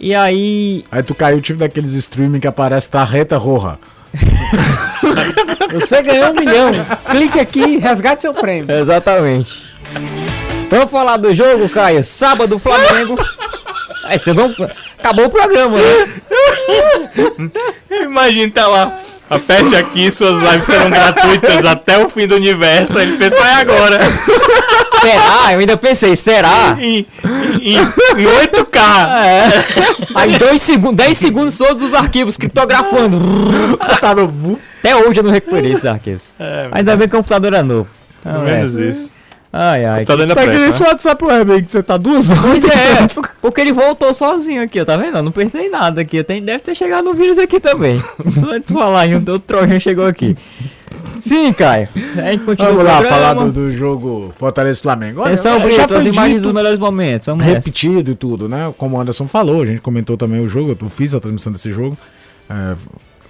[0.00, 3.76] E aí, Aí tu caiu tipo daqueles streaming que aparece tá reta roja.
[5.72, 6.72] Você ganhou um milhão.
[7.10, 8.70] Clique aqui e resgate seu prêmio.
[8.74, 9.62] exatamente.
[10.70, 12.02] Vamos falar do jogo, Caio?
[12.04, 13.18] Sábado, Flamengo.
[14.04, 14.56] Aí você vamos...
[14.98, 16.20] Acabou o programa, né?
[17.90, 18.98] Imagina, tá lá.
[19.30, 22.98] Aperte aqui, suas lives serão gratuitas até o fim do universo.
[22.98, 23.98] Aí ele pensou, é agora.
[25.00, 25.52] Será?
[25.52, 26.76] Eu ainda pensei, será?
[26.80, 27.06] Em,
[27.62, 29.24] em, em 8K.
[29.24, 29.48] É.
[30.16, 33.18] Aí dois segundos, 10 segundos todos os arquivos criptografando.
[34.00, 34.10] Tá.
[34.10, 36.32] Até hoje eu não recuperei esses arquivos.
[36.72, 37.88] Ainda bem que o computador é novo.
[38.24, 39.19] Pelo menos isso.
[39.52, 40.04] Ai, ai.
[40.04, 40.90] Tá dando a Tá que nem esse pressa, né?
[40.90, 42.42] WhatsApp web aí que você tá duas horas.
[42.42, 43.06] Pois é,
[43.40, 45.18] porque ele voltou sozinho aqui, ó, tá vendo?
[45.18, 46.22] Eu não perdi nada aqui.
[46.22, 48.02] Tem, deve ter chegado no vírus aqui também.
[48.48, 50.36] Antes de falar, hein, o Trojan chegou aqui.
[51.18, 51.88] Sim, Caio.
[52.16, 53.16] A gente continua Vamos lá, programa.
[53.16, 55.20] falar do, do jogo Fortaleza e Flamengo.
[55.20, 57.26] Olha, Atenção, é, Brito, as foi imagens dito, dos melhores momentos.
[57.26, 57.58] Vamos nessa.
[57.58, 58.72] repetido e tudo, né?
[58.78, 61.70] Como o Anderson falou, a gente comentou também o jogo, eu fiz a transmissão desse
[61.72, 61.96] jogo.
[62.48, 62.74] É,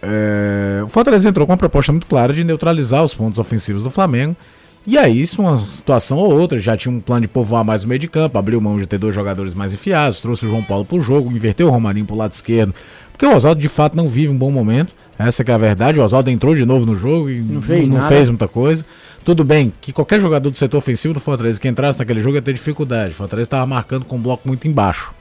[0.03, 3.91] é, o Fortaleza entrou com uma proposta muito clara de neutralizar os pontos ofensivos do
[3.91, 4.37] Flamengo.
[4.87, 7.89] E aí, isso uma situação ou outra, já tinha um plano de povoar mais o
[7.89, 10.87] meio de campo, abriu mão de ter dois jogadores mais enfiados, trouxe o João Paulo
[10.87, 12.75] pro jogo, inverteu o Romarinho pro lado esquerdo,
[13.13, 16.01] porque o Oswaldo de fato não vive um bom momento, essa que é a verdade,
[16.01, 18.85] o Oswaldo entrou de novo no jogo e não, fez não fez muita coisa.
[19.23, 22.43] Tudo bem que qualquer jogador do setor ofensivo do Fortaleza que entrasse naquele jogo ia
[22.43, 25.13] ter dificuldade, o Fortaleza estava marcando com um bloco muito embaixo.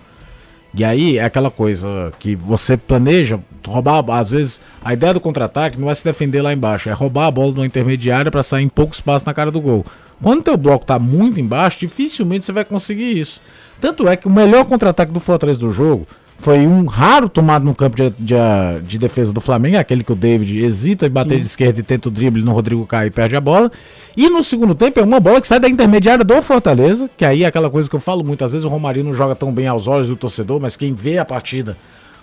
[0.73, 5.79] E aí é aquela coisa que você planeja roubar, às vezes, a ideia do contra-ataque
[5.79, 8.69] não é se defender lá embaixo, é roubar a bola numa intermediária para sair em
[8.69, 9.86] pouco espaço na cara do gol.
[10.21, 13.41] Quando teu bloco tá muito embaixo, dificilmente você vai conseguir isso.
[13.79, 16.05] Tanto é que o melhor contra-ataque do Fortaleza do jogo
[16.39, 18.36] foi um raro tomado no campo de, de,
[18.84, 22.08] de defesa do Flamengo, aquele que o David hesita e bater de esquerda e tenta
[22.08, 23.69] o drible no Rodrigo Caio e perde a bola.
[24.15, 27.43] E no segundo tempo é uma bola que sai da intermediária do Fortaleza, que aí
[27.43, 29.88] é aquela coisa que eu falo muitas vezes, o Romarinho não joga tão bem aos
[29.88, 31.78] olhos do torcedor, mas quem vê a partida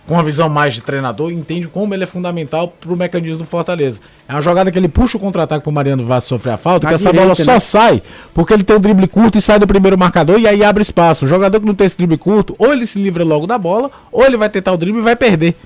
[0.07, 4.01] com uma visão mais de treinador entende como ele é fundamental pro mecanismo do Fortaleza.
[4.29, 6.91] É uma jogada que ele puxa o contra-ataque pro Mariano Vaz sofrer a falta, Na
[6.91, 7.59] que essa direita, bola só né?
[7.59, 10.83] sai porque ele tem um drible curto e sai do primeiro marcador e aí abre
[10.83, 11.25] espaço.
[11.25, 13.91] O jogador que não tem esse drible curto, ou ele se livra logo da bola,
[14.13, 15.57] ou ele vai tentar o drible e vai perder.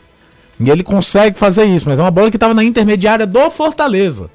[0.58, 4.30] E ele consegue fazer isso, mas é uma bola que estava na intermediária do Fortaleza.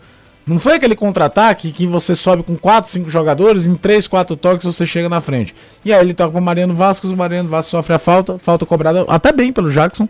[0.48, 4.66] Não foi aquele contra-ataque que você sobe com 4, 5 jogadores, em 3, 4 toques
[4.66, 5.56] você chega na frente.
[5.84, 9.06] E aí ele toca pro Mariano Vasco, o Mariano Vasco sofre a falta, falta cobrada
[9.08, 10.08] até bem pelo Jackson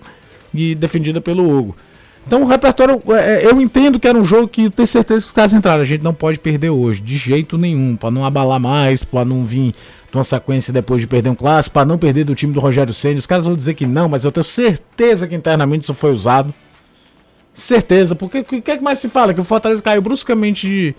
[0.54, 1.76] e defendida pelo Hugo.
[2.28, 5.34] Então o repertório, é, eu entendo que era um jogo que tenho certeza que os
[5.34, 5.82] caras entraram.
[5.82, 9.46] A gente não pode perder hoje, de jeito nenhum, para não abalar mais, para não
[9.46, 9.74] vir
[10.12, 12.94] de uma sequência depois de perder um clássico, para não perder do time do Rogério
[12.94, 13.20] Senna.
[13.20, 16.54] Os caras vão dizer que não, mas eu tenho certeza que internamente isso foi usado.
[17.56, 19.34] Certeza, porque o que, é que mais se fala?
[19.34, 20.96] Que o Fortaleza caiu bruscamente de,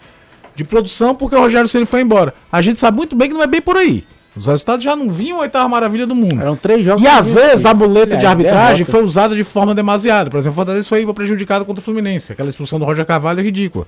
[0.57, 2.33] de produção porque o Rogério Senna foi embora.
[2.51, 4.05] A gente sabe muito bem que não é bem por aí.
[4.35, 6.40] Os resultados já não vinham a oitava maravilha do mundo.
[6.40, 7.03] Eram três jogos.
[7.03, 8.92] E às vezes a muleta de Aliás, arbitragem derrota.
[8.92, 10.29] foi usada de forma demasiada.
[10.31, 12.33] Por exemplo, o Fortaleza foi prejudicado contra o Fluminense.
[12.33, 13.87] Aquela expulsão do Roger Carvalho é ridícula.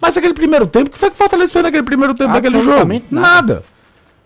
[0.00, 2.60] Mas aquele primeiro tempo, o que foi que o Fortaleza fez naquele primeiro tempo daquele
[2.62, 2.92] jogo?
[3.10, 3.30] Nada.
[3.30, 3.62] nada.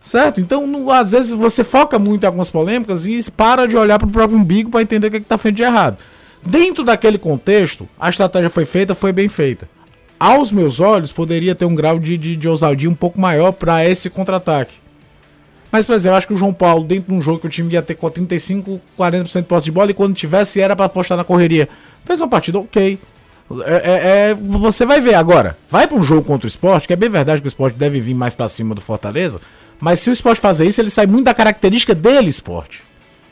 [0.02, 0.40] Certo?
[0.40, 4.08] Então, não- às vezes você foca muito em algumas polêmicas e para de olhar para
[4.08, 5.98] o próprio umbigo para entender o que está feito de errado.
[6.44, 9.68] Dentro daquele contexto, a estratégia foi feita, foi bem feita.
[10.18, 13.84] Aos meus olhos, poderia ter um grau de, de, de ousadia um pouco maior para
[13.88, 14.74] esse contra-ataque.
[15.72, 17.50] Mas, por exemplo, eu acho que o João Paulo, dentro de um jogo que o
[17.50, 20.86] time ia ter com 35, 40% de posse de bola, e quando tivesse era para
[20.86, 21.68] apostar na correria.
[22.04, 22.98] Fez uma partida ok.
[23.64, 25.56] É, é- é- você vai ver agora.
[25.70, 28.00] Vai para um jogo contra o esporte, que é bem verdade que o esporte deve
[28.00, 29.40] vir mais para cima do Fortaleza.
[29.80, 32.82] Mas se o esporte fazer isso, ele sai muito da característica dele, esporte.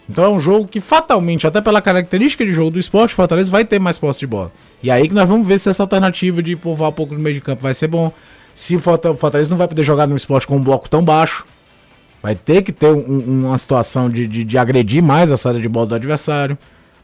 [0.09, 3.65] Então é um jogo que fatalmente, até pela característica de jogo do esporte, Fortaleza vai
[3.65, 4.51] ter mais posse de bola.
[4.83, 7.35] E aí que nós vamos ver se essa alternativa de povoar um pouco no meio
[7.35, 8.11] de campo vai ser bom.
[8.55, 11.45] Se o Fortaleza não vai poder jogar no esporte com um bloco tão baixo.
[12.23, 15.69] Vai ter que ter um- uma situação de, de, de agredir mais a saída de
[15.69, 16.59] bola do adversário.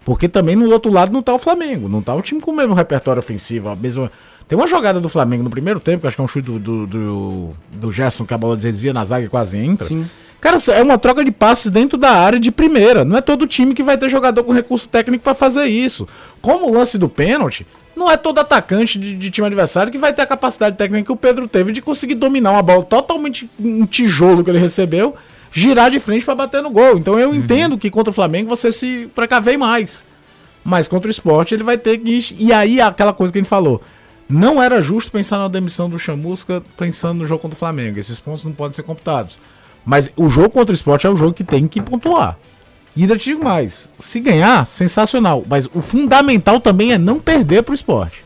[0.04, 1.88] Porque também no outro lado não tá o Flamengo.
[1.88, 3.68] Não tá o time com o mesmo repertório ofensivo.
[3.68, 4.10] A mesma...
[4.48, 6.58] Tem uma jogada do Flamengo no primeiro tempo, que acho que é um chute do,
[6.58, 9.86] do, do, do Gerson, que a bola desvia na zaga e quase entra.
[9.86, 10.04] Sim.
[10.44, 13.02] Cara, é uma troca de passes dentro da área de primeira.
[13.02, 16.06] Não é todo time que vai ter jogador com recurso técnico para fazer isso.
[16.42, 17.66] Como o lance do pênalti,
[17.96, 21.12] não é todo atacante de, de, time adversário que vai ter a capacidade técnica que
[21.12, 25.14] o Pedro teve de conseguir dominar uma bola totalmente um tijolo que ele recebeu,
[25.50, 26.98] girar de frente para bater no gol.
[26.98, 27.36] Então eu uhum.
[27.36, 30.04] entendo que contra o Flamengo você se precavei mais.
[30.62, 32.36] Mas contra o esporte ele vai ter que.
[32.38, 33.80] E aí aquela coisa que a gente falou.
[34.28, 37.98] Não era justo pensar na demissão do Chamusca pensando no jogo contra o Flamengo.
[37.98, 39.38] Esses pontos não podem ser computados.
[39.84, 42.38] Mas o jogo contra o esporte é o jogo que tem que pontuar.
[42.96, 45.44] E ainda te digo mais: se ganhar, sensacional.
[45.48, 48.24] Mas o fundamental também é não perder pro esporte.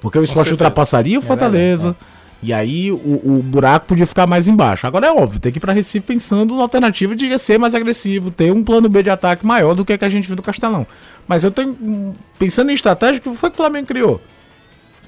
[0.00, 1.96] Porque o esporte ultrapassaria o é Fortaleza.
[2.00, 4.86] É e aí o, o, buraco podia ficar mais embaixo.
[4.86, 8.30] Agora é óbvio, tem que ir pra Recife pensando na alternativa de ser mais agressivo,
[8.30, 10.42] ter um plano B de ataque maior do que, a que a gente viu do
[10.42, 10.86] Castelão.
[11.26, 12.14] Mas eu tenho.
[12.38, 14.20] Pensando em estratégia, o que foi que o Flamengo criou?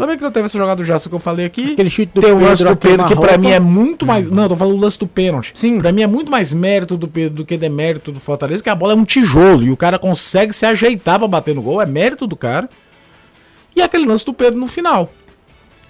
[0.00, 1.74] O Flamengo não teve essa jogada do Jasso que eu falei aqui.
[1.74, 4.30] Aquele chute do tem o lance do Pedro, que pra mim é muito mais.
[4.30, 5.52] Não, tô falando o lance do pênalti.
[5.54, 5.78] Sim.
[5.78, 8.74] Pra mim é muito mais mérito do Pedro do que demérito do Fortaleza, que a
[8.74, 11.82] bola é um tijolo e o cara consegue se ajeitar pra bater no gol.
[11.82, 12.66] É mérito do cara.
[13.76, 15.12] E aquele lance do Pedro no final.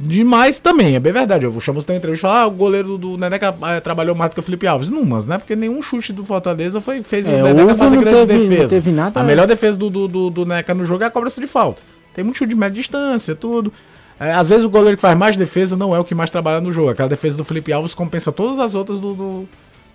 [0.01, 1.47] Demais também, é bem verdade.
[1.47, 4.35] Eu chamo você entrevista e falar, ah, o goleiro do Neneca é, trabalhou mais do
[4.35, 4.89] que o Felipe Alves.
[4.89, 5.39] Numas, né?
[5.39, 8.75] Porque nenhum chute do Fortaleza foi, fez é, o Neneca fazer grande teve, defesa.
[8.75, 11.41] Teve nada, a melhor defesa do, do, do, do Neneca no jogo é a cobrança
[11.41, 11.81] de falta.
[12.13, 13.73] Tem muito chute de média distância, tudo.
[14.21, 16.61] É, às vezes o goleiro que faz mais defesa não é o que mais trabalha
[16.61, 16.91] no jogo.
[16.91, 19.49] Aquela defesa do Felipe Alves compensa todas as outras do, do,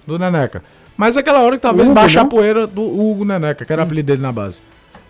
[0.07, 0.63] do Neneca.
[0.97, 3.85] Mas é aquela hora que talvez baixe a poeira do Hugo Neneca, que era o
[3.85, 4.61] apelido dele na base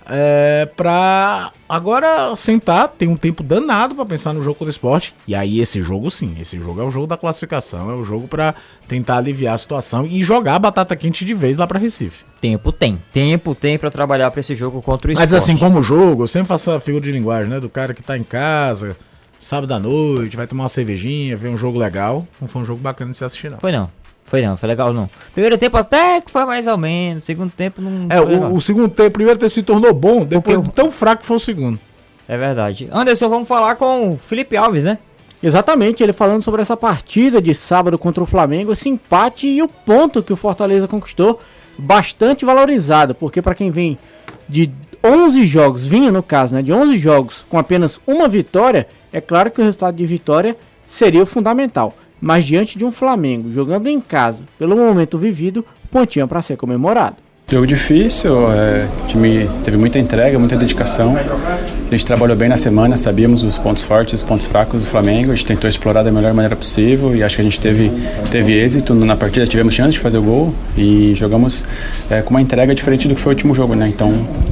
[0.08, 5.16] é, pra agora sentar, tem um tempo danado para pensar no jogo do esporte.
[5.28, 8.28] E aí, esse jogo sim, esse jogo é o jogo da classificação, é o jogo
[8.28, 8.56] para
[8.88, 12.24] tentar aliviar a situação e jogar a batata quente de vez lá para Recife.
[12.40, 15.32] Tempo tem, tempo tem para trabalhar para esse jogo contra o esporte.
[15.32, 17.60] Mas assim, como jogo, eu sempre faço a figura de linguagem, né?
[17.60, 18.96] Do cara que tá em casa,
[19.40, 22.28] sábado à noite, vai tomar uma cervejinha, ver um jogo legal.
[22.40, 23.60] Não foi um jogo bacana de se assistir, não.
[23.60, 23.90] Foi não.
[24.36, 25.10] Foi não, foi legal não.
[25.32, 28.08] Primeiro tempo até que foi mais ou menos, segundo tempo não.
[28.10, 31.26] É, o, o, segundo tempo, primeiro tempo se tornou bom, depois Porque tão fraco que
[31.26, 31.80] foi o segundo.
[32.28, 32.90] É verdade.
[32.92, 34.98] Anderson, vamos falar com o Felipe Alves, né?
[35.42, 39.70] Exatamente, ele falando sobre essa partida de sábado contra o Flamengo, esse empate e o
[39.70, 41.40] ponto que o Fortaleza conquistou,
[41.78, 43.98] bastante valorizado, porque para quem vem
[44.50, 44.70] de
[45.02, 49.50] 11 jogos, vinha no caso, né, de 11 jogos com apenas uma vitória, é claro
[49.50, 51.94] que o resultado de vitória seria o fundamental
[52.26, 57.18] mas diante de um Flamengo jogando em casa, pelo momento vivido, pontinho para ser comemorado.
[57.48, 61.16] Jogo difícil, é, o time teve muita entrega, muita dedicação.
[61.96, 65.32] A gente trabalhou bem na semana, sabíamos os pontos fortes, os pontos fracos do Flamengo.
[65.32, 67.90] A gente tentou explorar da melhor maneira possível e acho que a gente teve,
[68.30, 69.48] teve êxito na partida.
[69.48, 71.64] Tivemos chance de fazer o gol e jogamos
[72.10, 73.88] é, com uma entrega diferente do que foi o último jogo, né?
[73.88, 74.12] Então,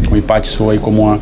[0.10, 1.20] o empate soa aí como uma,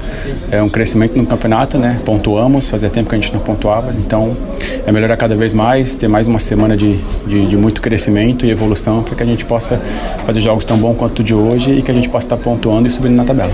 [0.52, 2.00] é, um crescimento no campeonato, né?
[2.06, 3.90] Pontuamos, fazia tempo que a gente não pontuava.
[3.98, 4.38] Então,
[4.86, 8.52] é melhorar cada vez mais, ter mais uma semana de, de, de muito crescimento e
[8.52, 9.82] evolução para que a gente possa
[10.24, 12.38] fazer jogos tão bons quanto o de hoje hoje e que a gente possa estar
[12.38, 13.52] pontuando e subindo na tabela.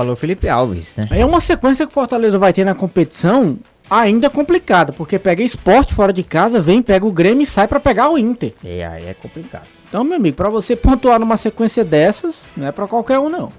[0.00, 1.06] Falou Felipe Alves, né?
[1.10, 3.58] É uma sequência que o Fortaleza vai ter na competição
[3.90, 7.78] ainda complicada, porque pega esporte fora de casa, vem, pega o Grêmio e sai para
[7.78, 8.54] pegar o Inter.
[8.64, 9.66] E aí é complicado.
[9.86, 13.50] Então, meu amigo, para você pontuar numa sequência dessas, não é para qualquer um não.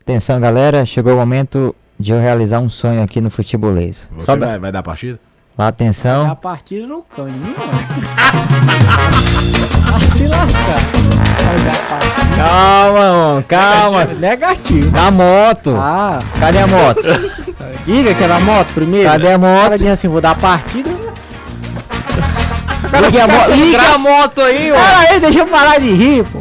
[0.00, 4.08] Atenção, galera, chegou o momento de eu realizar um sonho aqui no futebolês.
[4.12, 5.18] Você vai, vai dar partida?
[5.58, 6.30] Atenção.
[6.30, 7.34] A partida no caninho.
[10.16, 10.78] se lascar.
[12.36, 12.81] Calma,
[13.42, 14.04] calma.
[14.04, 14.90] Negativo.
[14.90, 15.76] Na moto.
[15.78, 16.18] Ah.
[16.38, 17.02] Cadê a moto?
[17.84, 19.08] Diga que é na moto primeiro.
[19.08, 19.78] Cadê a moto?
[19.78, 20.90] Cara, assim, vou dar a partida.
[23.00, 24.74] Liga a, mo liga a moto aí, ó.
[24.74, 26.40] Pera aí, deixa eu parar de rir, pô.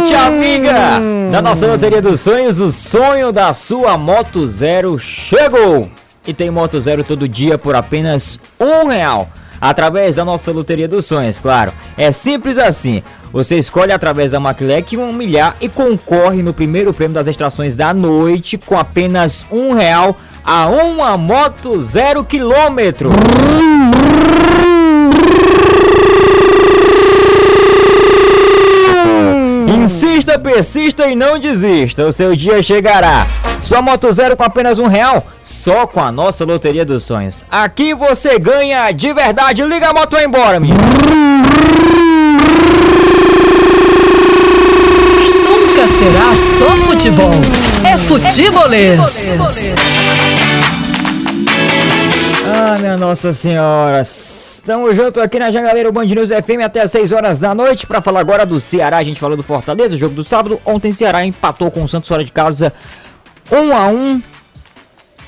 [0.00, 5.88] Gente amiga da nossa loteria dos sonhos, o sonho da sua Moto Zero chegou!
[6.26, 9.28] E tem Moto Zero todo dia por apenas um real.
[9.64, 11.72] Através da nossa loteria dos sonhos, claro.
[11.96, 13.02] É simples assim.
[13.32, 17.94] Você escolhe através da Maclec um milhar e concorre no primeiro prêmio das extrações da
[17.94, 23.08] noite com apenas um real a uma moto zero quilômetro.
[29.84, 32.06] Insista, persista e não desista.
[32.06, 33.26] O seu dia chegará.
[33.62, 37.44] Sua moto zero com apenas um real, só com a nossa loteria dos sonhos.
[37.50, 39.62] Aqui você ganha de verdade.
[39.62, 40.74] Liga a moto e embora, minha.
[45.44, 47.30] Nunca será só futebol.
[47.86, 49.30] É futebolês.
[52.46, 54.02] Ah, minha Nossa Senhora.
[54.64, 58.00] Estamos juntos aqui na Jangaleira Band News FM até as 6 horas da noite para
[58.00, 58.96] falar agora do Ceará.
[58.96, 60.58] A gente falou do Fortaleza, jogo do sábado.
[60.64, 62.72] Ontem Ceará empatou com o Santos fora de casa
[63.52, 64.22] 1 a 1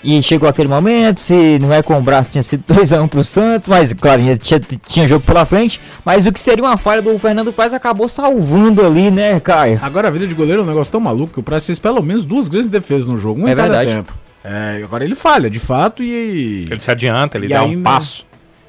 [0.03, 3.69] E chegou aquele momento, se não é com o braço, tinha sido 2x1 pro Santos,
[3.69, 4.59] mas claro, tinha,
[4.89, 5.79] tinha jogo pela frente.
[6.03, 9.79] Mas o que seria uma falha do Fernando Praz acabou salvando ali, né, Caio?
[9.83, 12.03] Agora a vida de goleiro é um negócio tão maluco que o Praz fez pelo
[12.03, 13.91] menos duas grandes defesas no jogo, um É em cada verdade.
[13.99, 14.15] tempo.
[14.43, 16.67] É, agora ele falha, de fato, e.
[16.71, 18.25] Ele se adianta, ele E dá um ainda- passo.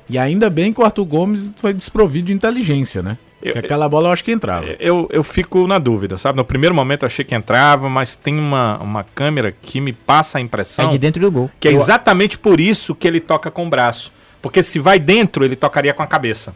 [0.10, 3.18] E ainda bem que o Arthur Gomes foi desprovido de inteligência, né?
[3.42, 4.66] Eu- Porque aquela bola eu acho que entrava.
[4.80, 6.38] Eu, eu fico na dúvida, sabe?
[6.38, 10.38] No primeiro momento eu achei que entrava, mas tem uma, uma câmera que me passa
[10.38, 11.52] a É impressão de dentro do gol.
[11.60, 14.12] que é exatamente por isso que ele toca com o braço.
[14.42, 16.56] Porque se vai dentro, ele tocaria com a cabeça.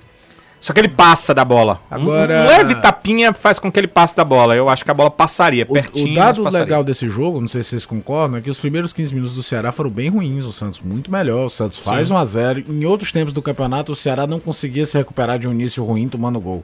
[0.62, 1.82] Só que ele passa da bola.
[1.89, 4.55] Agora- Um, leve tapinha faz com que ele passe da bola.
[4.55, 6.12] Eu acho que a bola passaria, O, pertinho.
[6.12, 9.12] o dado legal desse jogo, não sei se vocês concordam, é que os primeiros 15
[9.16, 10.45] minutos do Ceará foram bem ruins.
[10.45, 11.45] O Santos muito melhor.
[11.45, 14.86] O Santos faz 1 a 0 Em outros tempos do campeonato, o Ceará não conseguia
[14.86, 16.64] se recuperar de um início ruim tomando gol.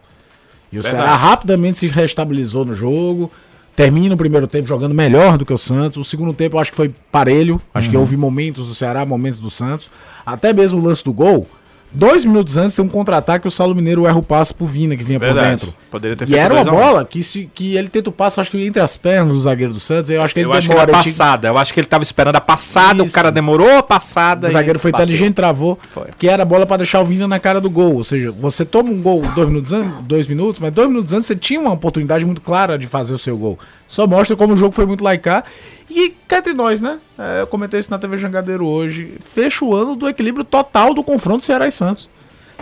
[0.72, 1.04] E o Verdade.
[1.04, 3.32] Ceará rapidamente se restabilizou no jogo.
[3.76, 5.98] Termina o primeiro tempo jogando melhor do que o Santos.
[5.98, 7.60] O segundo tempo eu acho que foi parelho.
[7.74, 7.92] Acho Uhum.
[7.92, 9.90] que houve momentos do Ceará, momentos do Santos.
[10.26, 11.48] Até mesmo o lance do gol.
[11.90, 15.04] Dois minutos antes tem um contra-ataque, o Saulo Mineiro erra o passe pro Vina, que
[15.04, 15.50] vinha por Verdade.
[15.52, 15.74] dentro.
[15.90, 16.76] Poderia ter E feito era uma 2 a 1.
[16.86, 19.74] bola que, se, que ele tenta o passo, acho que entre as pernas do zagueiro
[19.74, 20.12] do Santos.
[20.12, 20.98] Eu acho que ele Eu acho que era demora.
[21.00, 21.48] ele tinha- passada.
[21.48, 23.16] Eu acho que ele tava esperando a passada, o Isso.
[23.16, 24.48] cara demorou a passada.
[24.50, 25.06] O zagueiro e foi bateu.
[25.06, 25.80] inteligente, travou.
[25.90, 26.08] Foi.
[26.20, 27.96] Que era a bola pra deixar o Vina na cara do gol.
[27.96, 31.26] Ou seja, você toma um gol dois minutos antes, dois minutos, mas dois minutos antes
[31.26, 33.58] você tinha uma oportunidade muito clara de fazer o seu gol.
[33.88, 35.46] Só mostra como o jogo foi muito laicar.
[35.90, 37.00] E cá entre nós, né?
[37.18, 39.14] É, eu comentei isso na TV Jangadeiro hoje.
[39.22, 42.10] Fecha o ano do equilíbrio total do confronto Ceará e Santos.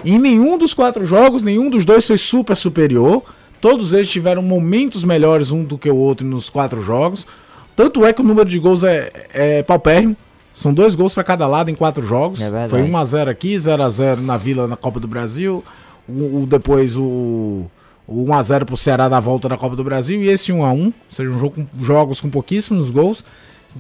[0.04, 3.24] Em nenhum dos quatro jogos, nenhum dos dois foi super superior.
[3.60, 7.26] Todos eles tiveram momentos melhores um do que o outro nos quatro jogos.
[7.76, 10.16] Tanto é que o número de gols é, é paupérrimo.
[10.54, 12.40] São dois gols para cada lado em quatro jogos.
[12.40, 15.64] É foi 1x0 aqui, 0x0 na Vila na Copa do Brasil.
[16.08, 17.66] O, o- depois o,
[18.08, 20.22] o 1x0 pro Ceará na volta da Copa do Brasil.
[20.22, 20.86] E esse 1x1.
[20.86, 23.24] Ou seja, um jogo com, jogos com pouquíssimos gols.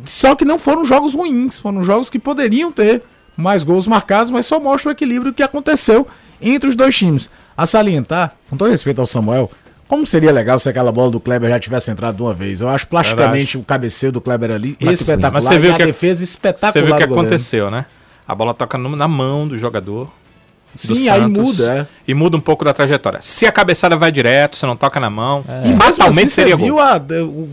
[0.04, 1.60] Só que não foram jogos ruins.
[1.60, 3.02] Foram jogos que poderiam ter
[3.38, 6.08] mais gols marcados, mas só mostra o equilíbrio que aconteceu
[6.42, 7.30] entre os dois times.
[7.58, 9.50] A salientar, com todo respeito ao Samuel,
[9.88, 12.60] como seria legal se aquela bola do Kleber já tivesse entrado de uma vez.
[12.62, 15.32] Eu acho plasticamente o cabeceio do Kleber ali Mas- espetacular.
[15.34, 17.28] mas você viu e a que- defesa espetacular Você viu o que do goleiro.
[17.28, 17.86] aconteceu, né?
[18.28, 20.10] A bola toca no- na mão do jogador.
[20.76, 21.88] Sim, aí muda, é.
[22.08, 23.20] E muda um pouco da trajetória.
[23.22, 26.56] Se a cabeçada vai direto, se não toca na mão, E mesmo fatalmente assim, seria
[26.56, 26.80] gol.
[26.80, 27.02] a,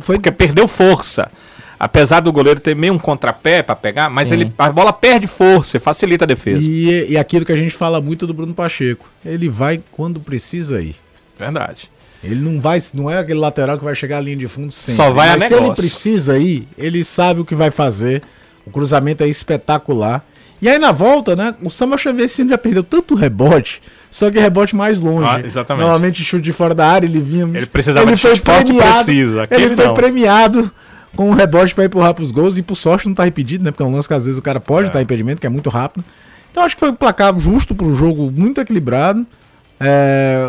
[0.00, 1.30] foi Porque perdeu força.
[1.78, 5.76] Apesar do goleiro ter meio um contrapé pra pegar, mas ele, a bola perde força
[5.78, 6.62] e facilita a defesa.
[6.70, 9.08] E, e aquilo que a gente fala muito do Bruno Pacheco.
[9.24, 10.94] Ele vai quando precisa ir.
[11.36, 11.90] Verdade.
[12.22, 14.94] Ele não vai, não é aquele lateral que vai chegar à linha de fundo sempre.
[14.94, 15.82] Só vai a Mas se ele negócio.
[15.82, 18.22] precisa ir, ele sabe o que vai fazer.
[18.64, 20.24] O cruzamento é espetacular.
[20.62, 21.56] E aí na volta, né?
[21.60, 21.68] O
[22.22, 25.26] esse ano já perdeu tanto rebote, só que rebote mais longe.
[25.28, 25.82] Ah, exatamente.
[25.82, 27.44] Normalmente chute de fora da área, ele vinha.
[27.52, 29.94] Ele precisava de chute forte e preciso, aquele Ele foi não.
[29.94, 30.70] premiado
[31.16, 33.72] com um rebote pra empurrar pros gols e por sorte não tá impedido, né?
[33.72, 35.68] Porque é um lance que às vezes o cara pode estar impedimento, que é muito
[35.68, 36.04] rápido.
[36.52, 39.26] Então acho que foi um placar justo pro jogo, muito equilibrado.
[39.80, 40.48] É,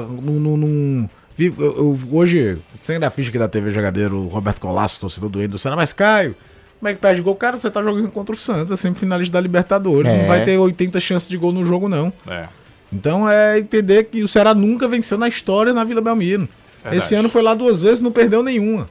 [1.40, 5.42] eu- eu- hoje, sem da ficha aqui da TV Jogadeiro, o Roberto Colasso, torcedor do
[5.42, 6.36] Endo, Senna, mas Caio,
[6.84, 7.34] como é que perde gol?
[7.34, 10.18] Cara, você tá jogando contra o Santos, é sempre finalista da Libertadores, É.
[10.18, 12.12] não vai ter 80 chances de gol no jogo, não.
[12.28, 12.48] É.
[12.92, 16.50] Então é entender que o Ceará nunca venceu na história na Vila Belmiro.
[16.84, 16.98] Verdade.
[16.98, 18.90] Esse ano foi lá duas vezes, não perdeu nenhuma.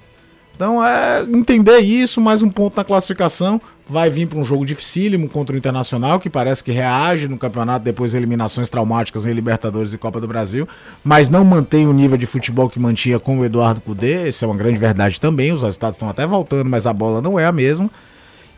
[0.55, 3.61] Então é entender isso, mais um ponto na classificação.
[3.88, 7.84] Vai vir para um jogo dificílimo contra o Internacional, que parece que reage no campeonato
[7.84, 10.68] depois de eliminações traumáticas em Libertadores e Copa do Brasil,
[11.03, 14.28] mas não mantém o nível de futebol que mantinha com o Eduardo Cudê.
[14.28, 15.53] Isso é uma grande verdade também.
[15.53, 17.90] Os resultados estão até voltando, mas a bola não é a mesma.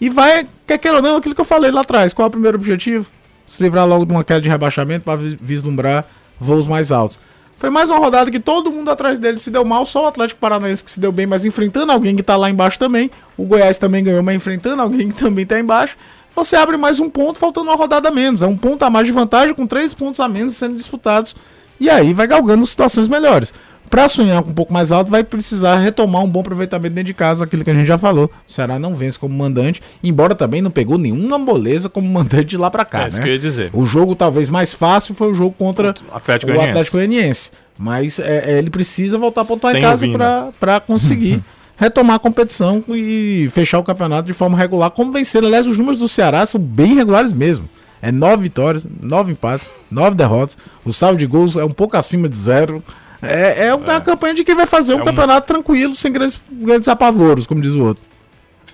[0.00, 2.12] E vai, quer queira ou não, aquilo que eu falei lá atrás.
[2.12, 3.06] Qual é o primeiro objetivo?
[3.46, 6.06] Se livrar logo de uma queda de rebaixamento para vislumbrar
[6.38, 7.18] voos mais altos.
[7.58, 10.40] Foi mais uma rodada que todo mundo atrás dele se deu mal, só o Atlético
[10.40, 13.10] Paranaense que se deu bem, mas enfrentando alguém que tá lá embaixo também.
[13.36, 15.96] O Goiás também ganhou, mas enfrentando alguém que também tá embaixo.
[16.36, 18.42] Você abre mais um ponto, faltando uma rodada a menos.
[18.42, 21.36] É um ponto a mais de vantagem, com três pontos a menos sendo disputados.
[21.78, 23.52] E aí vai galgando situações melhores.
[23.94, 27.14] Pra sonhar com um pouco mais alto, vai precisar retomar um bom aproveitamento dentro de
[27.14, 28.28] casa, aquilo que a gente já falou.
[28.48, 32.56] O Ceará não vence como mandante, embora também não pegou nenhuma moleza como mandante de
[32.56, 33.22] lá pra cá, É isso né?
[33.22, 33.70] que eu ia dizer.
[33.72, 36.70] O jogo talvez mais fácil foi o jogo contra O Atlético o Goianiense.
[36.70, 37.50] Atlético Goianiense.
[37.78, 41.40] Mas é, é, ele precisa voltar a pontuar Sem em casa pra conseguir
[41.78, 45.44] retomar a competição e fechar o campeonato de forma regular, como vencer.
[45.44, 47.68] Aliás, os números do Ceará são bem regulares mesmo.
[48.02, 50.58] É nove vitórias, nove empates, nove derrotas.
[50.84, 52.82] O saldo de gols é um pouco acima de zero.
[53.28, 56.40] É, é uma campanha de quem vai fazer um, É um- campeonato tranquilo, sem grandes,
[56.50, 58.02] grandes apavoros, como diz o outro.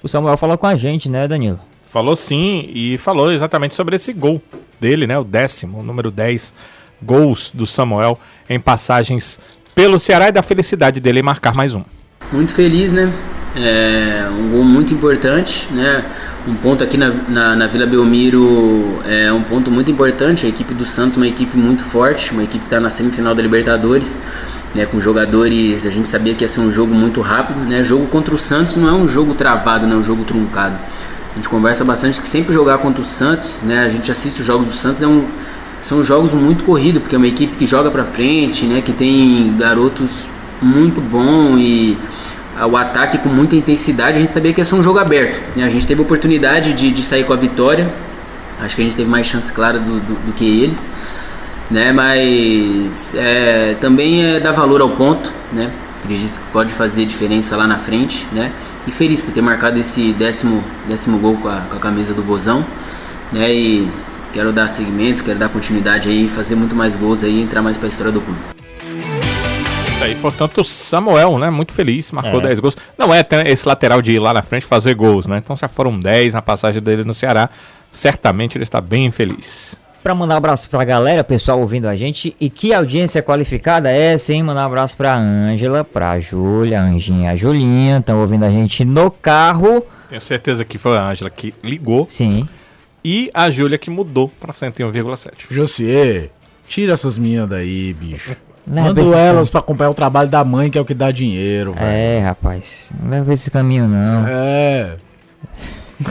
[0.03, 1.61] O Samuel falou com a gente, né, Danilo?
[1.87, 4.41] Falou sim e falou exatamente sobre esse gol
[4.81, 5.19] dele, né?
[5.19, 6.55] O décimo, o número 10
[7.03, 9.39] gols do Samuel em passagens
[9.75, 11.83] pelo Ceará e da felicidade dele em marcar mais um.
[12.33, 13.13] Muito feliz, né?
[13.55, 16.05] É um gol muito importante, né?
[16.47, 20.47] Um ponto aqui na, na, na, Vila Belmiro é um ponto muito importante.
[20.47, 23.35] A equipe do Santos é uma equipe muito forte, uma equipe que está na semifinal
[23.35, 24.19] da Libertadores,
[24.75, 24.87] né?
[24.87, 27.83] Com jogadores, a gente sabia que ia ser um jogo muito rápido, né?
[27.83, 30.77] Jogo contra o Santos não é um jogo travado, não é um jogo truncado.
[31.33, 33.81] A gente conversa bastante que sempre jogar contra o Santos, né?
[33.81, 35.27] A gente assiste os jogos do Santos é um
[35.83, 38.81] são jogos muito corridos, porque é uma equipe que joga para frente, né?
[38.81, 40.29] Que tem garotos
[40.61, 41.97] muito bom e
[42.67, 44.19] o ataque com muita intensidade.
[44.19, 45.41] A gente sabia que ia ser um jogo aberto.
[45.57, 45.65] Né?
[45.65, 47.93] A gente teve oportunidade de, de sair com a vitória.
[48.61, 50.89] Acho que a gente teve mais chance, claro, do, do, do que eles.
[51.71, 51.93] Né?
[51.93, 55.33] Mas é, também é dar valor ao ponto.
[55.53, 55.71] Né?
[56.03, 58.27] Acredito que pode fazer diferença lá na frente.
[58.33, 58.53] Né?
[58.87, 62.23] E feliz por ter marcado esse décimo, décimo gol com a, com a camisa do
[62.23, 62.65] Vozão.
[63.33, 63.53] Né?
[63.55, 63.91] E
[64.33, 67.87] quero dar seguimento, quero dar continuidade aí, fazer muito mais gols aí, entrar mais para
[67.87, 68.60] a história do clube.
[70.03, 71.51] Aí, portanto, o Samuel, né?
[71.51, 72.45] Muito feliz, marcou é.
[72.45, 72.77] 10 gols.
[72.97, 75.39] Não é esse lateral de ir lá na frente fazer gols, né?
[75.39, 77.51] Então já foram 10 na passagem dele no Ceará.
[77.93, 79.79] Certamente ele está bem feliz.
[80.03, 82.35] Para mandar um abraço pra galera, pessoal ouvindo a gente.
[82.41, 84.43] E que audiência qualificada é essa, hein?
[84.43, 87.99] Mandar um abraço pra Ângela, pra Júlia, Anjinha, a Julinha.
[87.99, 89.85] Estão ouvindo a gente no carro.
[90.09, 92.09] Tenho certeza que foi a Ângela que ligou.
[92.11, 92.49] Sim.
[93.05, 95.33] E a Júlia que mudou pra 101,7.
[95.51, 96.31] Josier,
[96.67, 98.35] tira essas minhas daí, bicho.
[98.71, 101.75] Não Mando elas para acompanhar o trabalho da mãe, que é o que dá dinheiro.
[101.77, 102.93] É, rapaz.
[103.03, 104.25] Não leva esse caminho, não.
[104.29, 104.97] É.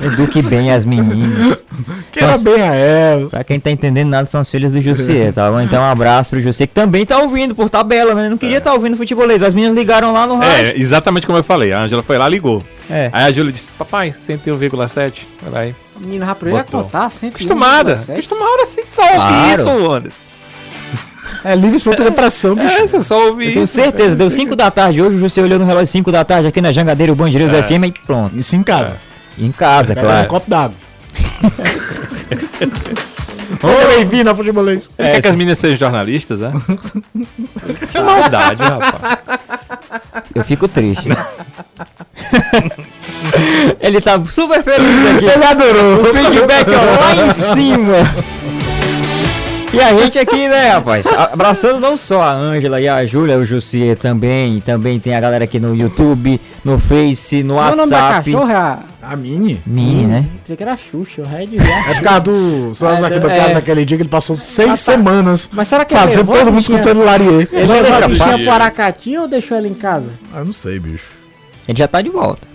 [0.03, 1.65] Eduque bem as meninas.
[2.11, 3.31] Queira então, bem a elas.
[3.31, 5.61] Pra quem tá entendendo nada, são as filhas do Jussier, tá bom?
[5.61, 8.29] Então um abraço pro Jussier, que também tá ouvindo por tabela, né?
[8.29, 8.73] Não queria estar é.
[8.73, 9.41] tá ouvindo futebolês.
[9.41, 10.67] As meninas ligaram lá no rádio.
[10.67, 11.71] É, exatamente como eu falei.
[11.71, 12.61] A Angela foi lá ligou.
[12.89, 13.09] É.
[13.13, 15.21] Aí a Júlia disse, papai, 101,7.
[15.47, 15.75] Olha aí.
[15.95, 17.29] A menina já ia contar 101,7.
[17.29, 17.93] Acostumada.
[18.09, 19.61] Acostumada assim, só ouvir claro.
[19.61, 20.21] isso, Anderson.
[21.43, 22.67] É livre espontânea pressão, bicho.
[22.67, 25.65] É, você só ouve Eu tenho certeza, deu 5 da tarde hoje, você olhou no
[25.65, 27.63] relógio 5 da tarde aqui na Jangadeira, o Band News é.
[27.63, 28.37] FM e pronto.
[28.37, 28.97] Isso em casa.
[29.39, 29.43] É.
[29.43, 30.25] Em casa, claro.
[30.25, 30.75] Um copo d'água.
[33.59, 34.91] Seja bem-vindo ao futebolês.
[34.97, 36.51] É, quer que as meninas sejam jornalistas, é?
[37.91, 39.19] que maldade, rapaz.
[40.33, 41.09] Eu fico triste.
[43.79, 45.25] Ele tá super feliz aqui.
[45.25, 46.01] Ele adorou.
[46.01, 48.29] O feedback lá em cima.
[49.71, 51.05] E a gente aqui, né, rapaz?
[51.05, 54.59] Abraçando não só a Ângela e a Júlia, o Jussier também.
[54.61, 57.73] Também tem a galera aqui no YouTube, no Face, no WhatsApp.
[57.73, 59.15] O nome da cachorra é a...
[59.15, 59.61] Mini?
[59.67, 60.25] Mini, né?
[60.41, 62.73] Pensei que era Xuxa, o Red É por causa do.
[62.73, 63.53] Só é, aqui é.
[63.53, 64.77] naquele dia que ele passou seis ah, tá.
[64.77, 67.47] semanas Mas será que fazendo todo mundo escutando Larier.
[67.51, 70.09] Ele levou a bichinha pro Aracati ou deixou ela em casa?
[70.33, 71.05] Ah, não sei, bicho.
[71.67, 72.47] Ele já tá de volta.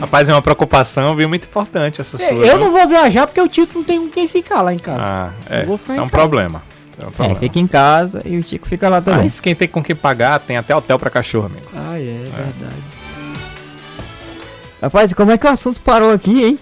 [0.00, 2.26] Rapaz, é uma preocupação, viu, muito importante essa sua.
[2.26, 5.00] Eu não vou viajar porque o Tico não tem com quem ficar lá em casa.
[5.02, 5.62] Ah, é.
[5.62, 6.62] Isso é um problema.
[7.00, 7.36] É, um problema.
[7.36, 9.24] é, fica em casa e o Tico fica lá também.
[9.24, 11.66] Mas quem tem com quem pagar, tem até hotel pra cachorro, amigo.
[11.74, 12.30] Ah, é, é.
[12.30, 12.82] verdade.
[14.82, 16.58] Rapaz, como é que o assunto parou aqui, hein?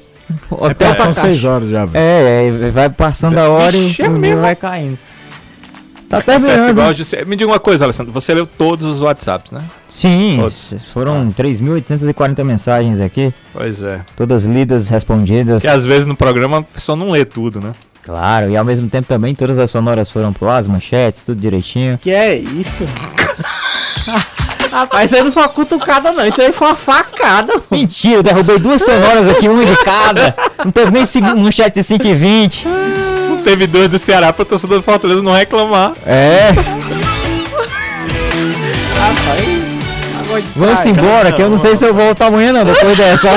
[0.50, 1.88] Hotel é, são seis horas já.
[1.94, 4.98] É, é, vai passando a hora Ixi, e o é vai caindo.
[6.10, 6.70] Tá terminando.
[6.70, 7.04] Igual de...
[7.24, 8.12] Me diga uma coisa, Alessandro.
[8.12, 9.62] Você leu todos os WhatsApps, né?
[9.88, 10.74] Sim, todos.
[10.92, 11.40] foram ah.
[11.40, 13.32] 3.840 mensagens aqui.
[13.52, 14.00] Pois é.
[14.16, 15.62] Todas lidas, respondidas.
[15.62, 17.72] E às vezes no programa a pessoa não lê tudo, né?
[18.02, 21.96] Claro, e ao mesmo tempo também todas as sonoras foram pro as manchetes, tudo direitinho.
[21.98, 22.84] Que é isso?
[24.72, 26.26] Rapaz, isso aí não foi uma cutucada, não.
[26.26, 27.52] Isso aí foi uma facada.
[27.70, 30.34] Mentira, derrubei duas sonoras aqui, uma de cada.
[30.64, 31.04] Não teve nem
[31.36, 32.66] manchete de 5 e 20
[33.44, 35.92] teve dois do Ceará pra torcedor do Fortaleza não reclamar.
[36.06, 36.52] É.
[40.54, 43.28] Vamos embora, que eu não sei se eu volto amanhã não, depois dessa.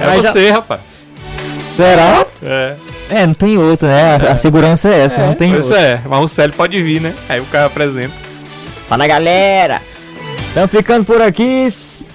[0.00, 0.54] É Mas você, já...
[0.54, 0.80] rapaz.
[1.76, 2.26] Será?
[2.42, 2.74] É.
[3.10, 4.16] É, não tem outro, né?
[4.16, 4.32] A, é.
[4.32, 5.26] a segurança é essa, é.
[5.26, 5.78] não tem pois outro.
[5.78, 7.12] é, mas o Célio pode vir, né?
[7.28, 8.14] Aí o cara apresenta.
[8.88, 9.82] Fala galera!
[10.48, 11.68] Estamos ficando por aqui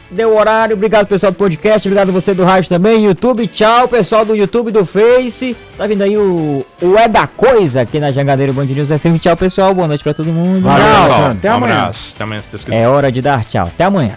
[0.09, 0.75] deu o horário.
[0.75, 1.87] Obrigado, pessoal do podcast.
[1.87, 3.05] Obrigado você do rádio também.
[3.05, 5.55] YouTube, tchau, pessoal do YouTube do Face.
[5.77, 9.19] Tá vindo aí o, o É da Coisa aqui na Jangadeiro Band News FM.
[9.21, 9.73] Tchau, pessoal.
[9.73, 10.63] Boa noite pra todo mundo.
[10.63, 11.31] Valeu, pessoal.
[11.31, 11.75] Até um amanhã.
[11.75, 12.13] Abraço.
[12.15, 12.81] Até amanhã, se Deus quiser.
[12.81, 13.67] É hora de dar tchau.
[13.67, 14.11] Até amanhã.